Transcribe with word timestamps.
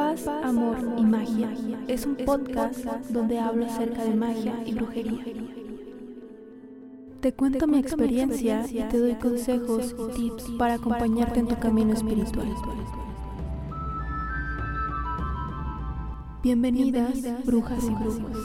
Paz, 0.00 0.26
Amor 0.26 0.78
y 0.96 1.04
Magia 1.04 1.52
es 1.86 2.06
un 2.06 2.16
podcast 2.16 2.86
donde 3.10 3.38
hablo 3.38 3.66
acerca 3.66 4.02
de 4.02 4.14
magia 4.14 4.54
y 4.64 4.72
brujería. 4.72 5.22
Te 7.20 7.34
cuento 7.34 7.66
mi 7.66 7.76
experiencia 7.76 8.64
y 8.66 8.82
te 8.84 8.98
doy 8.98 9.16
consejos 9.16 9.94
tips 10.16 10.52
para 10.58 10.74
acompañarte 10.74 11.40
en 11.40 11.48
tu 11.48 11.58
camino 11.58 11.92
espiritual. 11.92 12.48
Bienvenidas, 16.42 17.44
brujas 17.44 17.84
y 17.84 17.90
brujos. 17.90 18.38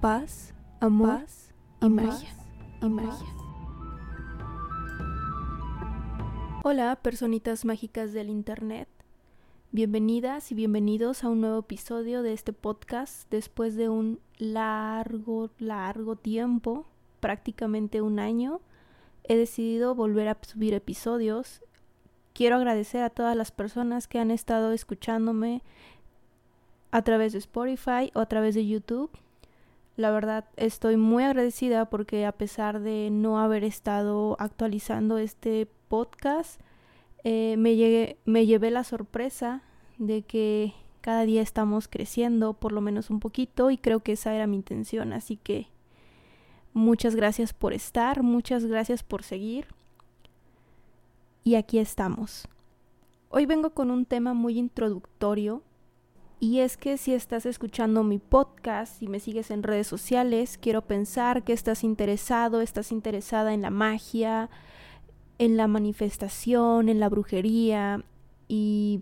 Paz, 0.00 0.54
amor 0.78 1.26
y 1.80 1.88
magia. 1.88 2.30
Y 2.80 2.88
magia. 2.88 3.34
Hola, 6.62 6.94
personitas 7.02 7.64
mágicas 7.64 8.12
del 8.12 8.30
Internet. 8.30 8.93
Bienvenidas 9.74 10.52
y 10.52 10.54
bienvenidos 10.54 11.24
a 11.24 11.28
un 11.28 11.40
nuevo 11.40 11.58
episodio 11.58 12.22
de 12.22 12.32
este 12.32 12.52
podcast 12.52 13.28
después 13.28 13.74
de 13.74 13.88
un 13.88 14.20
largo, 14.38 15.50
largo 15.58 16.14
tiempo, 16.14 16.86
prácticamente 17.18 18.00
un 18.00 18.20
año. 18.20 18.60
He 19.24 19.36
decidido 19.36 19.96
volver 19.96 20.28
a 20.28 20.38
subir 20.42 20.74
episodios. 20.74 21.60
Quiero 22.34 22.54
agradecer 22.54 23.02
a 23.02 23.10
todas 23.10 23.36
las 23.36 23.50
personas 23.50 24.06
que 24.06 24.20
han 24.20 24.30
estado 24.30 24.70
escuchándome 24.70 25.64
a 26.92 27.02
través 27.02 27.32
de 27.32 27.40
Spotify 27.40 28.12
o 28.14 28.20
a 28.20 28.26
través 28.26 28.54
de 28.54 28.68
YouTube. 28.68 29.10
La 29.96 30.12
verdad 30.12 30.44
estoy 30.54 30.96
muy 30.96 31.24
agradecida 31.24 31.90
porque 31.90 32.26
a 32.26 32.30
pesar 32.30 32.78
de 32.78 33.08
no 33.10 33.40
haber 33.40 33.64
estado 33.64 34.36
actualizando 34.38 35.18
este 35.18 35.66
podcast, 35.88 36.60
eh, 37.24 37.56
me, 37.56 37.74
llegué, 37.74 38.18
me 38.24 38.46
llevé 38.46 38.70
la 38.70 38.84
sorpresa 38.84 39.62
de 39.98 40.22
que 40.22 40.74
cada 41.00 41.24
día 41.24 41.42
estamos 41.42 41.88
creciendo 41.88 42.54
por 42.54 42.72
lo 42.72 42.80
menos 42.80 43.10
un 43.10 43.20
poquito 43.20 43.70
y 43.70 43.78
creo 43.78 44.00
que 44.00 44.12
esa 44.12 44.34
era 44.34 44.46
mi 44.46 44.56
intención. 44.56 45.12
Así 45.12 45.36
que 45.36 45.68
muchas 46.72 47.14
gracias 47.16 47.52
por 47.52 47.72
estar, 47.72 48.22
muchas 48.22 48.64
gracias 48.66 49.02
por 49.02 49.22
seguir. 49.22 49.66
Y 51.42 51.56
aquí 51.56 51.78
estamos. 51.78 52.48
Hoy 53.28 53.46
vengo 53.46 53.70
con 53.70 53.90
un 53.90 54.06
tema 54.06 54.32
muy 54.32 54.58
introductorio 54.58 55.62
y 56.40 56.60
es 56.60 56.76
que 56.76 56.98
si 56.98 57.14
estás 57.14 57.46
escuchando 57.46 58.02
mi 58.02 58.18
podcast 58.18 59.02
y 59.02 59.08
me 59.08 59.20
sigues 59.20 59.50
en 59.50 59.62
redes 59.62 59.86
sociales, 59.86 60.58
quiero 60.58 60.82
pensar 60.82 61.42
que 61.42 61.52
estás 61.52 61.84
interesado, 61.84 62.60
estás 62.60 62.92
interesada 62.92 63.54
en 63.54 63.62
la 63.62 63.70
magia, 63.70 64.50
en 65.38 65.56
la 65.56 65.66
manifestación, 65.66 66.88
en 66.88 67.00
la 67.00 67.08
brujería 67.08 68.04
y 68.48 69.00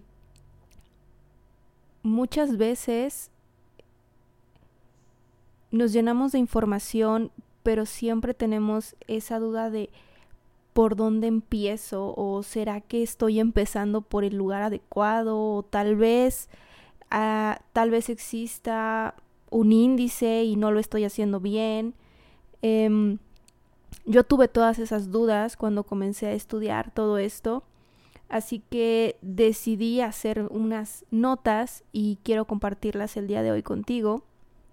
muchas 2.02 2.56
veces 2.56 3.30
nos 5.70 5.92
llenamos 5.92 6.33
de 6.33 6.38
información, 6.38 7.30
pero 7.62 7.86
siempre 7.86 8.34
tenemos 8.34 8.97
esa 9.06 9.38
duda 9.38 9.70
de 9.70 9.91
por 10.72 10.97
dónde 10.97 11.27
empiezo 11.27 12.14
o 12.16 12.42
será 12.42 12.80
que 12.80 13.03
estoy 13.03 13.41
empezando 13.41 14.00
por 14.00 14.25
el 14.25 14.36
lugar 14.36 14.62
adecuado 14.62 15.38
o 15.38 15.62
tal 15.62 15.97
vez 15.97 16.48
ah, 17.10 17.60
tal 17.72 17.91
vez 17.91 18.08
exista 18.08 19.14
un 19.50 19.70
índice 19.70 20.44
y 20.44 20.56
no 20.56 20.72
lo 20.72 20.80
estoy 20.80 21.05
haciendo 21.05 21.41
bien. 21.41 21.94
Em, 22.62 23.19
yo 24.05 24.25
tuve 24.25 24.48
todas 24.48 24.78
esas 24.78 25.11
dudas 25.11 25.56
cuando 25.56 25.84
comencé 25.84 26.27
a 26.27 26.33
estudiar 26.33 26.92
todo 26.92 27.19
esto, 27.19 27.64
así 28.28 28.62
que 28.70 29.17
decidí 29.22 30.00
hacer 30.00 30.47
unas 30.50 31.05
notas 31.11 31.84
y 31.93 32.19
quiero 32.22 32.47
compartirlas 32.47 33.16
el 33.16 33.26
día 33.26 33.43
de 33.43 33.53
hoy 33.53 33.62
contigo. 33.62 34.25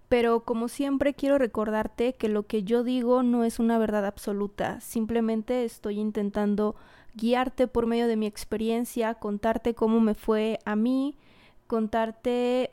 Pero 0.07 0.43
como 0.43 0.69
siempre 0.69 1.13
quiero 1.13 1.37
recordarte 1.37 2.13
que 2.13 2.29
lo 2.29 2.47
que 2.47 2.63
yo 2.63 2.83
digo 2.83 3.21
no 3.21 3.43
es 3.43 3.59
una 3.59 3.77
verdad 3.77 4.05
absoluta, 4.07 4.81
simplemente 4.81 5.63
estoy 5.65 5.99
intentando 5.99 6.75
guiarte 7.13 7.67
por 7.67 7.85
medio 7.85 8.07
de 8.07 8.15
mi 8.15 8.25
experiencia, 8.25 9.13
contarte 9.13 9.75
cómo 9.75 9.99
me 9.99 10.15
fue 10.15 10.59
a 10.65 10.75
mí, 10.75 11.15
contarte 11.67 12.71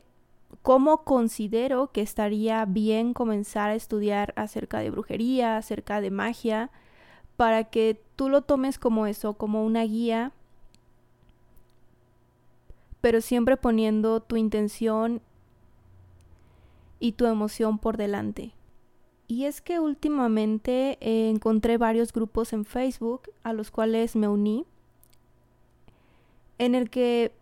cómo 0.61 1.03
considero 1.03 1.91
que 1.91 2.01
estaría 2.01 2.65
bien 2.65 3.13
comenzar 3.13 3.69
a 3.69 3.75
estudiar 3.75 4.33
acerca 4.35 4.79
de 4.79 4.89
brujería, 4.89 5.57
acerca 5.57 6.01
de 6.01 6.11
magia, 6.11 6.71
para 7.35 7.65
que 7.65 8.01
tú 8.15 8.29
lo 8.29 8.41
tomes 8.41 8.79
como 8.79 9.07
eso, 9.07 9.33
como 9.35 9.65
una 9.65 9.83
guía, 9.83 10.31
pero 13.01 13.21
siempre 13.21 13.57
poniendo 13.57 14.21
tu 14.21 14.35
intención 14.35 15.21
y 16.99 17.13
tu 17.13 17.25
emoción 17.25 17.77
por 17.77 17.95
delante. 17.95 18.53
Y 19.27 19.45
es 19.45 19.61
que 19.61 19.79
últimamente 19.79 20.97
eh, 21.01 21.29
encontré 21.29 21.77
varios 21.77 22.13
grupos 22.13 22.53
en 22.53 22.65
Facebook 22.65 23.29
a 23.43 23.53
los 23.53 23.71
cuales 23.71 24.15
me 24.15 24.27
uní, 24.27 24.65
en 26.57 26.75
el 26.75 26.89
que 26.89 27.33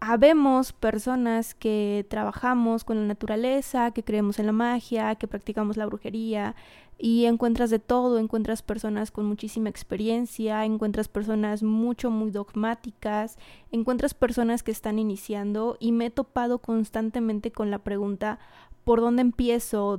habemos 0.00 0.72
personas 0.72 1.54
que 1.54 2.06
trabajamos 2.08 2.84
con 2.84 2.96
la 2.96 3.06
naturaleza, 3.06 3.90
que 3.90 4.02
creemos 4.02 4.38
en 4.38 4.46
la 4.46 4.52
magia, 4.52 5.14
que 5.16 5.28
practicamos 5.28 5.76
la 5.76 5.86
brujería 5.86 6.56
y 6.98 7.26
encuentras 7.26 7.70
de 7.70 7.78
todo, 7.78 8.18
encuentras 8.18 8.62
personas 8.62 9.10
con 9.10 9.26
muchísima 9.26 9.68
experiencia, 9.68 10.64
encuentras 10.64 11.08
personas 11.08 11.62
mucho, 11.62 12.10
muy 12.10 12.30
dogmáticas, 12.30 13.38
encuentras 13.72 14.14
personas 14.14 14.62
que 14.62 14.70
están 14.70 14.98
iniciando 14.98 15.76
y 15.80 15.92
me 15.92 16.06
he 16.06 16.10
topado 16.10 16.58
constantemente 16.58 17.52
con 17.52 17.70
la 17.70 17.78
pregunta, 17.78 18.38
¿por 18.84 19.00
dónde 19.00 19.20
empiezo? 19.20 19.98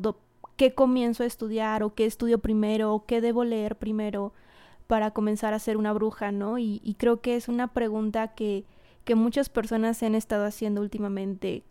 ¿Qué 0.58 0.74
comienzo 0.74 1.24
a 1.24 1.28
estudiar? 1.28 1.84
¿O 1.84 1.94
qué 1.94 2.06
estudio 2.06 2.40
primero? 2.40 2.94
¿O 2.94 3.06
qué 3.06 3.22
debo 3.22 3.44
leer 3.44 3.78
primero 3.78 4.34
para 4.88 5.12
comenzar 5.12 5.54
a 5.54 5.60
ser 5.60 5.78
una 5.78 5.94
bruja? 5.94 6.32
¿no? 6.32 6.58
Y, 6.58 6.82
y 6.84 6.96
creo 6.96 7.22
que 7.22 7.36
es 7.36 7.48
una 7.48 7.68
pregunta 7.74 8.30
que 8.36 8.66
que 9.04 9.16
muchas 9.16 9.50
personas 9.50 10.02
han 10.04 10.16
estado 10.16 10.46
haciendo 10.46 10.80
últimamente. 10.82 11.64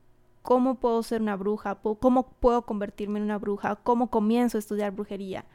¿Cómo 0.43 0.75
puedo 0.77 1.03
ser 1.03 1.23
una 1.23 1.37
bruja? 1.37 1.77
¿Cómo 1.77 2.29
puedo 2.41 2.63
convertirme 2.63 3.19
en 3.19 3.25
una 3.25 3.39
bruja? 3.39 3.77
¿Cómo 3.77 4.11
comienzo 4.11 4.59
a 4.59 4.61
estudiar 4.61 4.93
brujería? 4.93 5.47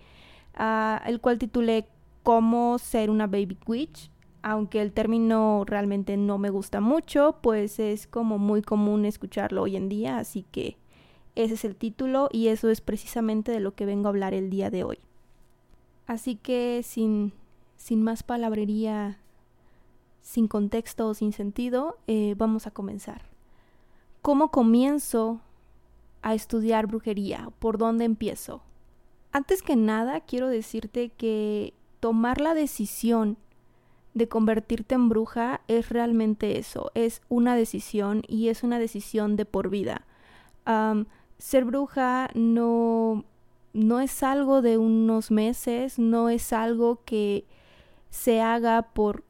uh, 0.59 0.97
el 1.07 1.19
cual 1.19 1.37
titulé 1.37 1.87
Cómo 2.23 2.77
ser 2.77 3.09
una 3.09 3.25
baby 3.25 3.57
witch. 3.65 4.11
Aunque 4.43 4.81
el 4.81 4.91
término 4.91 5.63
realmente 5.65 6.17
no 6.17 6.37
me 6.37 6.49
gusta 6.49 6.81
mucho, 6.81 7.37
pues 7.41 7.79
es 7.79 8.07
como 8.07 8.37
muy 8.37 8.61
común 8.61 9.05
escucharlo 9.05 9.63
hoy 9.63 9.75
en 9.75 9.89
día, 9.89 10.17
así 10.17 10.45
que 10.51 10.77
ese 11.35 11.53
es 11.53 11.65
el 11.65 11.75
título 11.75 12.27
y 12.31 12.47
eso 12.47 12.69
es 12.69 12.81
precisamente 12.81 13.51
de 13.51 13.59
lo 13.59 13.75
que 13.75 13.85
vengo 13.85 14.07
a 14.07 14.09
hablar 14.09 14.33
el 14.33 14.49
día 14.49 14.69
de 14.69 14.83
hoy. 14.83 14.99
Así 16.07 16.35
que 16.35 16.81
sin, 16.83 17.33
sin 17.77 18.03
más 18.03 18.23
palabrería, 18.23 19.19
sin 20.21 20.47
contexto 20.47 21.07
o 21.07 21.13
sin 21.13 21.33
sentido, 21.33 21.97
eh, 22.07 22.35
vamos 22.37 22.67
a 22.67 22.71
comenzar. 22.71 23.30
¿Cómo 24.21 24.51
comienzo 24.51 25.41
a 26.21 26.35
estudiar 26.35 26.85
brujería? 26.85 27.49
¿Por 27.57 27.79
dónde 27.79 28.05
empiezo? 28.05 28.61
Antes 29.31 29.63
que 29.63 29.75
nada, 29.75 30.19
quiero 30.19 30.47
decirte 30.47 31.09
que 31.09 31.73
tomar 31.99 32.39
la 32.39 32.53
decisión 32.53 33.37
de 34.13 34.27
convertirte 34.27 34.93
en 34.93 35.09
bruja 35.09 35.61
es 35.67 35.89
realmente 35.89 36.59
eso, 36.59 36.91
es 36.95 37.21
una 37.29 37.55
decisión 37.55 38.23
y 38.27 38.49
es 38.49 38.61
una 38.61 38.77
decisión 38.77 39.37
de 39.37 39.45
por 39.45 39.69
vida. 39.69 40.05
ser 41.37 41.65
bruja 41.65 42.29
no, 42.35 43.25
no 43.73 44.01
es 44.01 44.21
algo 44.21 44.61
de 44.61 44.77
unos 44.77 45.31
meses, 45.31 45.97
no 45.97 46.29
es 46.29 46.53
algo 46.53 47.03
que 47.05 47.45
se 48.09 48.41
haga 48.41 48.83
por 48.93 49.23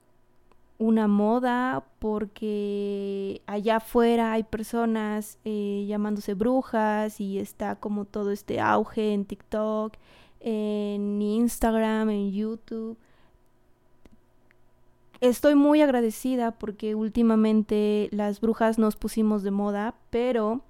una 0.82 1.08
moda 1.08 1.86
porque 2.00 3.44
allá 3.46 3.76
afuera 3.76 4.34
hay 4.34 4.42
personas 4.42 5.38
eh, 5.46 5.86
llamándose 5.88 6.34
brujas 6.34 7.22
y 7.22 7.38
está 7.38 7.76
como 7.76 8.06
todo 8.06 8.32
este 8.32 8.60
auge 8.60 9.14
en 9.14 9.26
TikTok, 9.26 9.94
en 10.40 11.22
Instagram, 11.22 12.10
en 12.10 12.32
YouTube. 12.32 12.98
Estoy 15.20 15.54
muy 15.54 15.84
agradecida 15.84 16.50
porque 16.50 16.96
últimamente 16.96 18.10
las 18.12 18.42
brujas 18.42 18.80
nos 18.80 18.96
pusimos 18.96 19.44
de 19.44 19.52
moda, 19.52 19.94
pero 20.10 20.62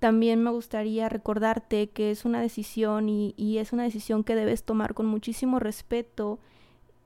también 0.00 0.42
me 0.42 0.50
gustaría 0.50 1.08
recordarte 1.08 1.90
que 1.90 2.10
es 2.10 2.24
una 2.24 2.40
decisión 2.40 3.08
y, 3.08 3.34
y 3.36 3.58
es 3.58 3.72
una 3.72 3.84
decisión 3.84 4.24
que 4.24 4.34
debes 4.34 4.64
tomar 4.64 4.94
con 4.94 5.06
muchísimo 5.06 5.60
respeto 5.60 6.40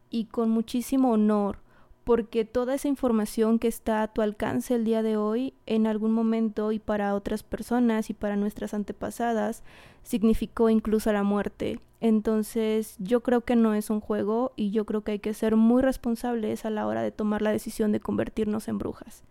y 0.09 0.25
con 0.25 0.49
muchísimo 0.49 1.11
honor 1.11 1.68
porque 2.09 2.47
toda 2.47 2.75
esa 2.75 2.89
información 2.89 3.59
que 3.59 3.69
está 3.69 4.03
a 4.03 4.09
tu 4.09 4.23
alcance 4.23 4.75
el 4.75 4.87
día 4.87 5.03
de 5.03 5.19
hoy, 5.19 5.53
en 5.67 5.87
algún 5.87 6.13
momento 6.13 6.73
y 6.73 6.79
para 6.79 7.15
otras 7.15 7.43
personas 7.43 8.09
y 8.09 8.15
para 8.15 8.35
nuestras 8.35 8.73
antepasadas, 8.73 9.63
significó 10.05 10.71
incluso 10.71 11.13
la 11.13 11.23
muerte. 11.23 11.81
Entonces 12.01 12.97
yo 12.99 13.23
creo 13.23 13.43
que 13.43 13.57
no 13.57 13.75
es 13.75 13.91
un 13.91 14.01
juego 14.01 14.53
y 14.57 14.71
yo 14.71 14.87
creo 14.87 15.03
que 15.03 15.13
hay 15.13 15.19
que 15.19 15.35
ser 15.35 15.55
muy 15.57 15.83
responsables 15.83 16.65
a 16.65 16.71
la 16.71 16.87
hora 16.87 17.03
de 17.03 17.13
tomar 17.13 17.43
la 17.43 17.53
decisión 17.53 17.93
de 17.93 18.01
convertirnos 18.01 18.69
en 18.69 18.79
brujas. 18.79 19.23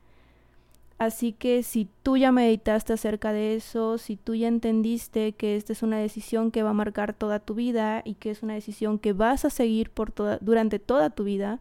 Así 1.00 1.34
que 1.34 1.64
si 1.64 1.90
tú 2.04 2.16
ya 2.16 2.32
meditaste 2.32 2.94
acerca 2.94 3.34
de 3.34 3.56
eso, 3.56 3.98
si 3.98 4.18
tú 4.18 4.36
ya 4.36 4.50
entendiste 4.50 5.32
que 5.32 5.56
esta 5.56 5.74
es 5.74 5.82
una 5.82 5.98
decisión 5.98 6.52
que 6.52 6.62
va 6.62 6.70
a 6.70 6.74
marcar 6.74 7.16
toda 7.16 7.40
tu 7.40 7.56
vida 7.56 8.04
y 8.06 8.14
que 8.14 8.30
es 8.30 8.44
una 8.44 8.54
decisión 8.54 9.00
que 9.00 9.14
vas 9.14 9.46
a 9.46 9.50
seguir 9.50 9.90
por 9.90 10.12
toda, 10.12 10.38
durante 10.42 10.78
toda 10.78 11.10
tu 11.10 11.24
vida, 11.24 11.60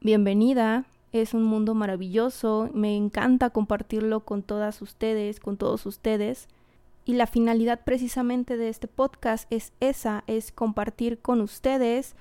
bienvenida. 0.00 0.84
Es 1.12 1.34
un 1.34 1.44
mundo 1.44 1.74
maravilloso. 1.74 2.70
Me 2.72 2.96
encanta 2.96 3.50
compartirlo 3.50 4.20
con 4.20 4.42
todas 4.42 4.80
ustedes, 4.82 5.40
con 5.40 5.56
todos 5.56 5.86
ustedes. 5.86 6.48
Y 7.04 7.14
la 7.14 7.26
finalidad 7.26 7.80
precisamente 7.84 8.56
de 8.56 8.68
este 8.68 8.86
podcast 8.86 9.50
es 9.52 9.72
esa, 9.80 10.24
es 10.26 10.52
compartir 10.52 11.18
con 11.18 11.40
ustedes 11.40 12.14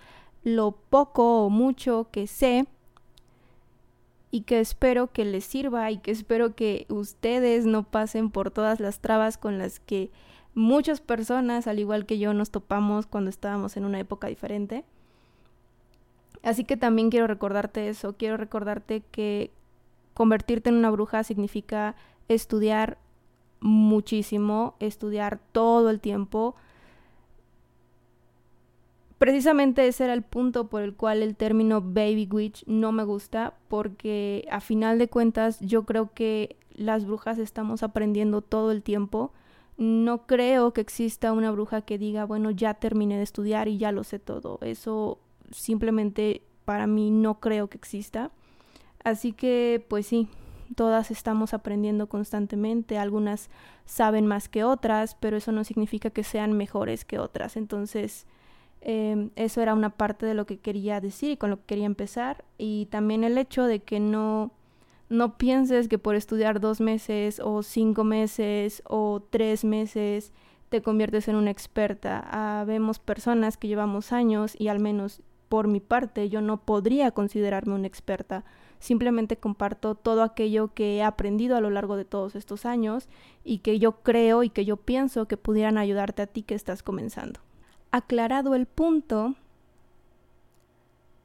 lo 0.44 0.72
poco 0.72 1.46
o 1.46 1.50
mucho 1.50 2.08
que 2.12 2.26
sé 2.26 2.66
y 4.32 4.42
que 4.42 4.60
espero 4.60 5.12
que 5.12 5.26
les 5.26 5.44
sirva 5.44 5.92
y 5.92 5.98
que 5.98 6.12
espero 6.12 6.56
que 6.56 6.86
ustedes 6.90 7.66
no 7.66 7.84
pasen 7.84 8.30
por 8.30 8.52
todas 8.52 8.80
las 8.80 9.00
trabas 9.00 9.38
con 9.38 9.58
las 9.58 9.80
que 9.80 10.12
muchas 10.54 11.02
personas, 11.02 11.68
al 11.68 11.80
igual 11.80 12.06
que 12.06 12.20
yo, 12.20 12.34
nos 12.34 12.52
topamos 12.52 13.06
cuando 13.06 13.30
estábamos 13.30 13.76
en 13.78 13.86
una 13.86 14.00
época 14.00 14.28
diferente. 14.28 14.86
Así 16.44 16.64
que 16.64 16.78
también 16.78 17.10
quiero 17.10 17.28
recordarte 17.28 17.90
eso, 17.90 18.14
quiero 18.14 18.38
recordarte 18.38 19.04
que 19.12 19.52
convertirte 20.14 20.70
en 20.70 20.76
una 20.76 20.90
bruja 20.90 21.24
significa 21.24 21.96
estudiar 22.28 22.98
muchísimo, 23.60 24.76
estudiar 24.80 25.40
todo 25.52 25.90
el 25.90 26.00
tiempo. 26.00 26.56
Precisamente 29.18 29.86
ese 29.88 30.06
era 30.06 30.14
el 30.14 30.22
punto 30.22 30.68
por 30.68 30.82
el 30.82 30.96
cual 30.96 31.24
el 31.24 31.36
término 31.36 31.82
baby 31.82 32.28
witch 32.32 32.64
no 32.68 32.94
me 32.94 33.04
gusta, 33.04 33.56
porque 33.68 34.48
a 34.50 34.62
final 34.62 34.98
de 34.98 35.10
cuentas 35.10 35.60
yo 35.60 35.84
creo 35.84 36.14
que 36.14 36.56
las 36.74 37.06
brujas 37.06 37.38
estamos 37.38 37.84
aprendiendo 37.84 38.42
todo 38.42 38.72
el 38.72 38.82
tiempo. 38.82 39.34
No 39.78 40.26
creo 40.26 40.74
que 40.74 40.82
exista 40.82 41.34
una 41.34 41.52
bruja 41.52 41.82
que 41.82 41.98
diga, 41.98 42.26
bueno, 42.26 42.52
ya 42.52 42.76
terminé 42.76 43.18
de 43.18 43.24
estudiar 43.24 43.68
y 43.68 43.78
ya 43.78 43.92
lo 43.92 44.06
sé 44.06 44.20
todo. 44.20 44.60
Eso 44.62 45.20
simplemente 45.52 46.44
para 46.66 46.88
mí 46.88 47.12
no 47.12 47.40
creo 47.40 47.68
que 47.68 47.78
exista. 47.78 48.32
Así 49.04 49.32
que, 49.32 49.86
pues 49.90 50.06
sí, 50.08 50.28
todas 50.76 51.12
estamos 51.12 51.54
aprendiendo 51.54 52.08
constantemente, 52.08 52.98
algunas 52.98 53.50
saben 53.86 54.28
más 54.28 54.50
que 54.50 54.64
otras, 54.64 55.16
pero 55.16 55.38
eso 55.38 55.52
no 55.52 55.64
significa 55.64 56.10
que 56.10 56.24
sean 56.24 56.54
mejores 56.54 57.06
que 57.06 57.20
otras. 57.20 57.58
Entonces, 57.58 58.28
em, 58.82 59.32
eso 59.36 59.62
era 59.62 59.74
una 59.74 59.90
parte 59.90 60.26
de 60.26 60.34
lo 60.34 60.46
que 60.46 60.60
quería 60.60 61.02
decir 61.02 61.32
y 61.32 61.38
con 61.38 61.50
lo 61.50 61.58
que 61.58 61.66
quería 61.66 61.86
empezar. 61.86 62.46
Y 62.58 62.88
también 62.88 63.24
el 63.24 63.38
hecho 63.38 63.66
de 63.66 63.80
que 63.80 64.00
no, 64.00 64.52
no 65.10 65.38
pienses 65.38 65.88
que 65.88 65.98
por 65.98 66.16
estudiar 66.16 66.60
dos 66.60 66.82
meses 66.82 67.40
o 67.44 67.64
cinco 67.64 68.04
meses 68.04 68.84
o 68.86 69.22
tres 69.30 69.66
meses 69.66 70.32
te 70.70 70.82
conviertes 70.82 71.28
en 71.28 71.36
una 71.36 71.52
experta. 71.52 72.28
Ah, 72.32 72.64
vemos 72.66 73.00
personas 73.00 73.58
que 73.58 73.68
llevamos 73.68 74.12
años 74.14 74.56
y 74.58 74.68
al 74.68 74.80
menos 74.80 75.22
por 75.50 75.68
mi 75.68 75.80
parte 75.80 76.30
yo 76.30 76.42
no 76.42 76.62
podría 76.62 77.12
considerarme 77.12 77.74
una 77.74 77.88
experta. 77.88 78.46
Simplemente 78.80 79.36
comparto 79.36 79.96
todo 79.96 80.24
aquello 80.24 80.74
que 80.74 80.98
he 80.98 81.04
aprendido 81.04 81.58
a 81.58 81.62
lo 81.62 81.70
largo 81.70 81.98
de 81.98 82.06
todos 82.06 82.36
estos 82.36 82.66
años 82.66 83.10
y 83.44 83.58
que 83.58 83.80
yo 83.80 84.02
creo 84.04 84.44
y 84.44 84.50
que 84.50 84.64
yo 84.64 84.78
pienso 84.78 85.28
que 85.28 85.36
pudieran 85.36 85.78
ayudarte 85.78 86.22
a 86.22 86.28
ti 86.28 86.44
que 86.44 86.56
estás 86.56 86.84
comenzando. 86.84 87.42
Aclarado 87.92 88.56
el 88.56 88.68
punto, 88.68 89.36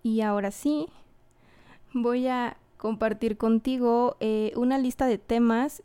y 0.02 0.20
ahora 0.20 0.50
sí, 0.50 0.88
voy 1.92 2.26
a 2.26 2.56
compartir 2.76 3.36
contigo 3.36 4.16
eh, 4.20 4.52
una 4.56 4.78
lista 4.78 5.06
de 5.06 5.18
temas 5.18 5.82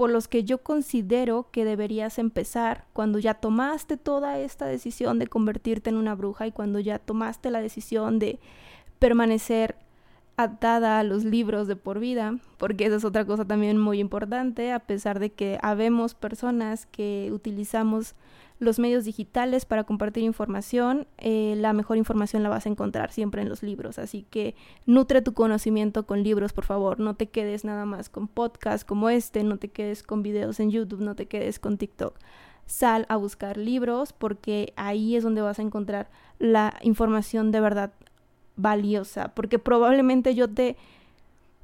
por 0.00 0.08
los 0.08 0.28
que 0.28 0.44
yo 0.44 0.62
considero 0.62 1.48
que 1.52 1.66
deberías 1.66 2.18
empezar 2.18 2.86
cuando 2.94 3.18
ya 3.18 3.34
tomaste 3.34 3.98
toda 3.98 4.38
esta 4.38 4.64
decisión 4.64 5.18
de 5.18 5.26
convertirte 5.26 5.90
en 5.90 5.96
una 5.96 6.14
bruja 6.14 6.46
y 6.46 6.52
cuando 6.52 6.78
ya 6.78 6.98
tomaste 6.98 7.50
la 7.50 7.60
decisión 7.60 8.18
de 8.18 8.38
permanecer 8.98 9.76
atada 10.38 11.00
a 11.00 11.02
los 11.02 11.26
libros 11.26 11.68
de 11.68 11.76
por 11.76 11.98
vida, 11.98 12.38
porque 12.56 12.86
esa 12.86 12.96
es 12.96 13.04
otra 13.04 13.26
cosa 13.26 13.44
también 13.44 13.76
muy 13.76 14.00
importante, 14.00 14.72
a 14.72 14.78
pesar 14.78 15.18
de 15.18 15.32
que 15.32 15.58
habemos 15.60 16.14
personas 16.14 16.86
que 16.86 17.28
utilizamos 17.30 18.14
los 18.60 18.78
medios 18.78 19.06
digitales 19.06 19.64
para 19.64 19.84
compartir 19.84 20.22
información, 20.22 21.06
eh, 21.16 21.54
la 21.56 21.72
mejor 21.72 21.96
información 21.96 22.42
la 22.42 22.50
vas 22.50 22.66
a 22.66 22.68
encontrar 22.68 23.10
siempre 23.10 23.40
en 23.40 23.48
los 23.48 23.62
libros. 23.62 23.98
Así 23.98 24.26
que 24.30 24.54
nutre 24.84 25.22
tu 25.22 25.32
conocimiento 25.32 26.06
con 26.06 26.22
libros, 26.22 26.52
por 26.52 26.66
favor. 26.66 27.00
No 27.00 27.14
te 27.14 27.30
quedes 27.30 27.64
nada 27.64 27.86
más 27.86 28.10
con 28.10 28.28
podcasts 28.28 28.84
como 28.84 29.08
este, 29.08 29.42
no 29.44 29.56
te 29.56 29.68
quedes 29.68 30.02
con 30.02 30.22
videos 30.22 30.60
en 30.60 30.70
YouTube, 30.70 31.00
no 31.00 31.16
te 31.16 31.26
quedes 31.26 31.58
con 31.58 31.78
TikTok. 31.78 32.14
Sal 32.66 33.06
a 33.08 33.16
buscar 33.16 33.56
libros 33.56 34.12
porque 34.12 34.74
ahí 34.76 35.16
es 35.16 35.24
donde 35.24 35.40
vas 35.40 35.58
a 35.58 35.62
encontrar 35.62 36.10
la 36.38 36.76
información 36.82 37.50
de 37.52 37.60
verdad 37.60 37.92
valiosa. 38.56 39.28
Porque 39.34 39.58
probablemente 39.58 40.34
yo 40.34 40.48
te 40.48 40.76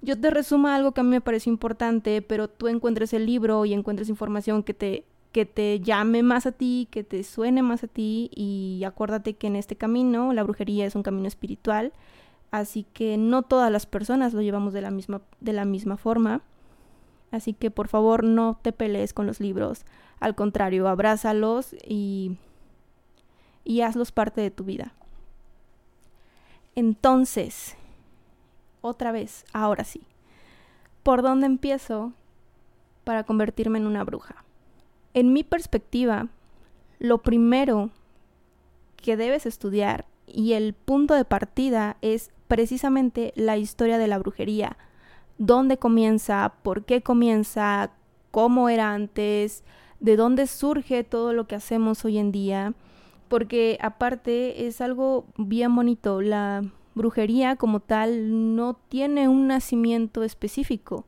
yo 0.01 0.19
te 0.19 0.31
resuma 0.31 0.77
algo 0.77 0.93
que 0.93 1.01
a 1.01 1.05
mí 1.05 1.11
me 1.11 1.21
parece 1.21 1.51
importante, 1.51 2.23
pero 2.23 2.49
tú 2.49 2.69
encuentres 2.69 3.13
el 3.13 3.27
libro 3.27 3.65
y 3.65 3.75
encuentres 3.75 4.09
información 4.09 4.63
que 4.63 4.75
te 4.75 5.05
que 5.37 5.45
te 5.45 5.81
llame 5.81 6.23
más 6.23 6.47
a 6.47 6.53
ti, 6.53 6.89
que 6.91 7.05
te 7.05 7.23
suene 7.23 7.61
más 7.61 7.85
a 7.85 7.89
ti 7.89 8.31
y 8.35 8.83
acuérdate 8.87 9.35
que 9.35 9.49
en 9.49 9.57
este 9.57 9.77
camino 9.77 10.33
la 10.33 10.43
brujería 10.43 10.87
es 10.87 10.95
un 10.95 11.03
camino 11.03 11.29
espiritual, 11.29 11.93
así 12.51 12.87
que 12.95 13.19
no 13.19 13.43
todas 13.43 13.71
las 13.71 13.85
personas 13.85 14.33
lo 14.33 14.41
llevamos 14.41 14.73
de 14.73 14.81
la 14.81 14.91
misma, 14.91 15.21
de 15.43 15.53
la 15.53 15.67
misma 15.67 15.99
forma. 15.99 16.41
Así 17.33 17.53
que 17.53 17.71
por 17.71 17.89
favor 17.89 18.25
no 18.25 18.59
te 18.63 18.73
pelees 18.73 19.13
con 19.13 19.27
los 19.27 19.39
libros, 19.39 19.85
al 20.21 20.35
contrario, 20.35 20.89
abrázalos 20.89 21.77
y, 21.87 22.39
y 23.63 23.83
hazlos 23.83 24.13
parte 24.13 24.41
de 24.41 24.51
tu 24.51 24.65
vida. 24.65 24.95
Entonces, 26.75 27.77
otra 28.81 29.13
vez, 29.13 29.45
ahora 29.53 29.85
sí, 29.85 30.01
¿por 31.03 31.21
dónde 31.21 31.45
empiezo 31.45 32.15
para 33.05 33.25
convertirme 33.25 33.77
en 33.77 33.87
una 33.87 34.03
bruja? 34.03 34.46
En 35.17 35.33
mi 35.33 35.45
perspectiva, 35.45 36.29
lo 36.99 37.23
primero 37.23 37.89
que 38.97 39.17
debes 39.17 39.47
estudiar 39.47 40.05
y 40.27 40.53
el 40.53 40.75
punto 40.75 41.15
de 41.15 41.25
partida 41.25 41.97
es 42.03 42.31
precisamente 42.49 43.33
la 43.35 43.57
historia 43.57 43.97
de 43.97 44.09
la 44.09 44.19
brujería. 44.19 44.77
¿Dónde 45.39 45.79
comienza? 45.79 46.53
¿Por 46.63 46.85
qué 46.85 47.01
comienza? 47.01 47.93
¿Cómo 48.31 48.69
era 48.69 48.93
antes? 48.93 49.65
¿De 50.01 50.17
dónde 50.17 50.47
surge 50.47 51.03
todo 51.03 51.33
lo 51.33 51.47
que 51.47 51.55
hacemos 51.55 52.05
hoy 52.05 52.19
en 52.19 52.31
día? 52.31 52.75
Porque 53.29 53.79
aparte 53.81 54.67
es 54.67 54.83
algo 54.83 55.25
bien 55.39 55.75
bonito. 55.75 56.21
La 56.21 56.63
brujería 56.95 57.57
como 57.57 57.81
tal 57.81 58.55
no 58.55 58.75
tiene 58.91 59.29
un 59.29 59.47
nacimiento 59.47 60.25
específico 60.25 61.07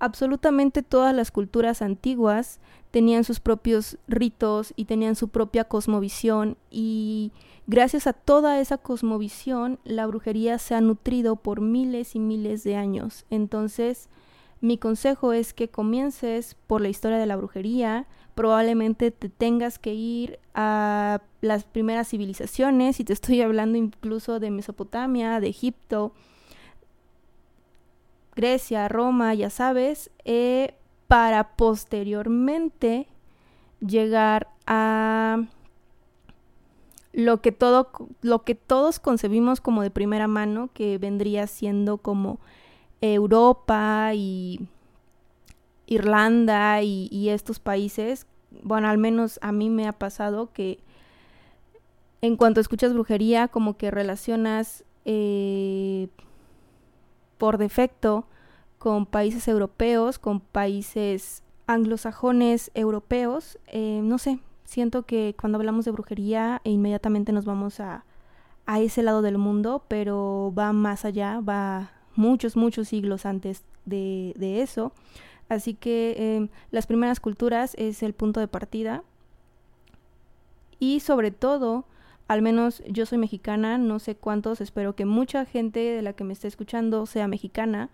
absolutamente 0.00 0.82
todas 0.82 1.14
las 1.14 1.30
culturas 1.30 1.82
antiguas 1.82 2.58
tenían 2.90 3.22
sus 3.22 3.38
propios 3.38 3.98
ritos 4.08 4.72
y 4.74 4.86
tenían 4.86 5.14
su 5.14 5.28
propia 5.28 5.64
cosmovisión 5.64 6.56
y 6.70 7.32
gracias 7.66 8.06
a 8.06 8.12
toda 8.12 8.60
esa 8.60 8.78
cosmovisión 8.78 9.78
la 9.84 10.06
brujería 10.06 10.58
se 10.58 10.74
ha 10.74 10.80
nutrido 10.80 11.36
por 11.36 11.60
miles 11.60 12.16
y 12.16 12.18
miles 12.18 12.64
de 12.64 12.74
años. 12.74 13.26
Entonces, 13.30 14.08
mi 14.60 14.76
consejo 14.76 15.32
es 15.32 15.54
que 15.54 15.68
comiences 15.68 16.56
por 16.66 16.80
la 16.80 16.88
historia 16.88 17.18
de 17.18 17.26
la 17.26 17.36
brujería, 17.36 18.06
probablemente 18.34 19.10
te 19.10 19.28
tengas 19.28 19.78
que 19.78 19.94
ir 19.94 20.38
a 20.54 21.20
las 21.40 21.64
primeras 21.64 22.08
civilizaciones 22.08 23.00
y 23.00 23.04
te 23.04 23.12
estoy 23.12 23.40
hablando 23.42 23.78
incluso 23.78 24.40
de 24.40 24.50
Mesopotamia, 24.50 25.40
de 25.40 25.48
Egipto, 25.48 26.12
Grecia, 28.40 28.88
Roma, 28.88 29.34
ya 29.34 29.50
sabes, 29.50 30.10
eh, 30.24 30.72
para 31.08 31.56
posteriormente 31.56 33.06
llegar 33.86 34.48
a 34.66 35.42
lo 37.12 37.42
que, 37.42 37.52
todo, 37.52 37.90
lo 38.22 38.42
que 38.44 38.54
todos 38.54 38.98
concebimos 38.98 39.60
como 39.60 39.82
de 39.82 39.90
primera 39.90 40.26
mano, 40.26 40.70
que 40.72 40.96
vendría 40.96 41.46
siendo 41.48 41.98
como 41.98 42.40
Europa 43.02 44.12
y 44.14 44.66
Irlanda 45.86 46.82
y, 46.82 47.28
estos 47.28 47.58
países, 47.58 48.26
bueno, 48.62 48.88
al 48.88 48.96
menos 48.96 49.38
a 49.42 49.52
mí 49.52 49.68
me 49.68 49.86
ha 49.86 49.92
pasado 49.92 50.50
que 50.54 50.78
en 52.22 52.36
cuanto 52.36 52.62
escuchas 52.62 52.94
brujería, 52.94 53.48
como 53.48 53.76
que 53.76 53.90
relacionas 53.90 54.84
eh, 55.04 56.08
por 57.40 57.56
defecto 57.56 58.26
con 58.78 59.06
países 59.06 59.48
europeos, 59.48 60.18
con 60.18 60.40
países 60.40 61.42
anglosajones 61.66 62.70
europeos. 62.74 63.58
Eh, 63.66 64.02
no 64.04 64.18
sé, 64.18 64.40
siento 64.64 65.04
que 65.04 65.34
cuando 65.40 65.56
hablamos 65.56 65.86
de 65.86 65.90
brujería 65.90 66.60
e 66.64 66.70
inmediatamente 66.70 67.32
nos 67.32 67.46
vamos 67.46 67.80
a, 67.80 68.04
a 68.66 68.78
ese 68.80 69.02
lado 69.02 69.22
del 69.22 69.38
mundo, 69.38 69.82
pero 69.88 70.52
va 70.56 70.74
más 70.74 71.06
allá, 71.06 71.40
va 71.40 71.92
muchos, 72.14 72.56
muchos 72.56 72.88
siglos 72.88 73.24
antes 73.24 73.64
de, 73.86 74.34
de 74.36 74.60
eso. 74.60 74.92
Así 75.48 75.72
que 75.72 76.36
em, 76.36 76.48
las 76.70 76.86
primeras 76.86 77.20
culturas 77.20 77.74
es 77.78 78.02
el 78.02 78.12
punto 78.12 78.38
de 78.38 78.48
partida. 78.48 79.02
Y 80.78 81.00
sobre 81.00 81.30
todo, 81.30 81.86
al 82.30 82.42
menos 82.42 82.80
yo 82.86 83.06
soy 83.06 83.18
mexicana, 83.18 83.76
no 83.76 83.98
sé 83.98 84.14
cuántos, 84.14 84.60
espero 84.60 84.94
que 84.94 85.04
mucha 85.04 85.44
gente 85.44 85.80
de 85.80 86.00
la 86.00 86.12
que 86.12 86.22
me 86.22 86.32
esté 86.32 86.46
escuchando 86.46 87.04
sea 87.06 87.26
mexicana. 87.26 87.90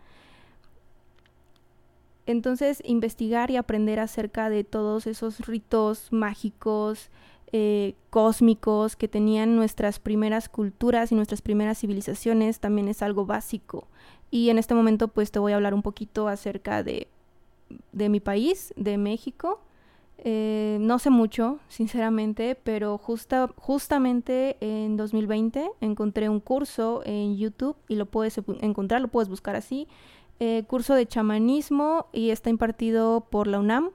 Entonces, 2.27 2.83
investigar 2.85 3.51
y 3.51 3.57
aprender 3.57 3.99
acerca 3.99 4.51
de 4.51 4.63
todos 4.63 5.07
esos 5.07 5.41
ritos 5.47 6.09
mágicos, 6.11 7.09
eh, 7.51 7.95
cósmicos 8.11 8.95
que 8.95 9.09
tenían 9.09 9.57
nuestras 9.57 9.99
primeras 9.99 10.51
culturas 10.51 11.13
y 11.13 11.15
nuestras 11.15 11.41
primeras 11.41 11.79
civilizaciones 11.79 12.61
también 12.61 12.89
es 12.89 13.01
algo 13.01 13.25
básico. 13.25 13.89
Y 14.31 14.51
en 14.51 14.59
este 14.59 14.75
momento 14.75 15.09
pues 15.09 15.31
te 15.31 15.39
voy 15.39 15.53
a 15.53 15.57
hablar 15.57 15.73
un 15.73 15.81
poquito 15.81 16.29
acerca 16.29 16.83
de 16.83 17.09
de 17.93 18.09
mi 18.11 18.21
país, 18.21 18.75
de 18.77 18.99
México. 18.99 19.61
Eh, 20.19 20.79
no 20.81 20.99
sé 20.99 21.11
mucho, 21.11 21.59
sinceramente, 21.69 22.55
pero 22.55 22.99
justa, 22.99 23.51
justamente 23.57 24.57
en 24.61 24.97
2020 24.97 25.71
encontré 25.81 26.29
un 26.29 26.41
curso 26.41 27.03
en 27.05 27.37
YouTube 27.37 27.77
y 27.89 27.97
lo 27.97 28.07
puedes 28.07 28.41
encontrar, 28.61 29.01
lo 29.01 29.09
puedes 29.09 29.29
buscar 29.29 29.57
así. 29.57 29.87
Eh, 30.41 30.65
curso 30.67 30.95
de 30.95 31.07
chamanismo 31.07 32.07
y 32.13 32.31
está 32.31 32.51
impartido 32.51 33.27
por 33.31 33.47
la 33.47 33.59
UNAM, 33.59 33.91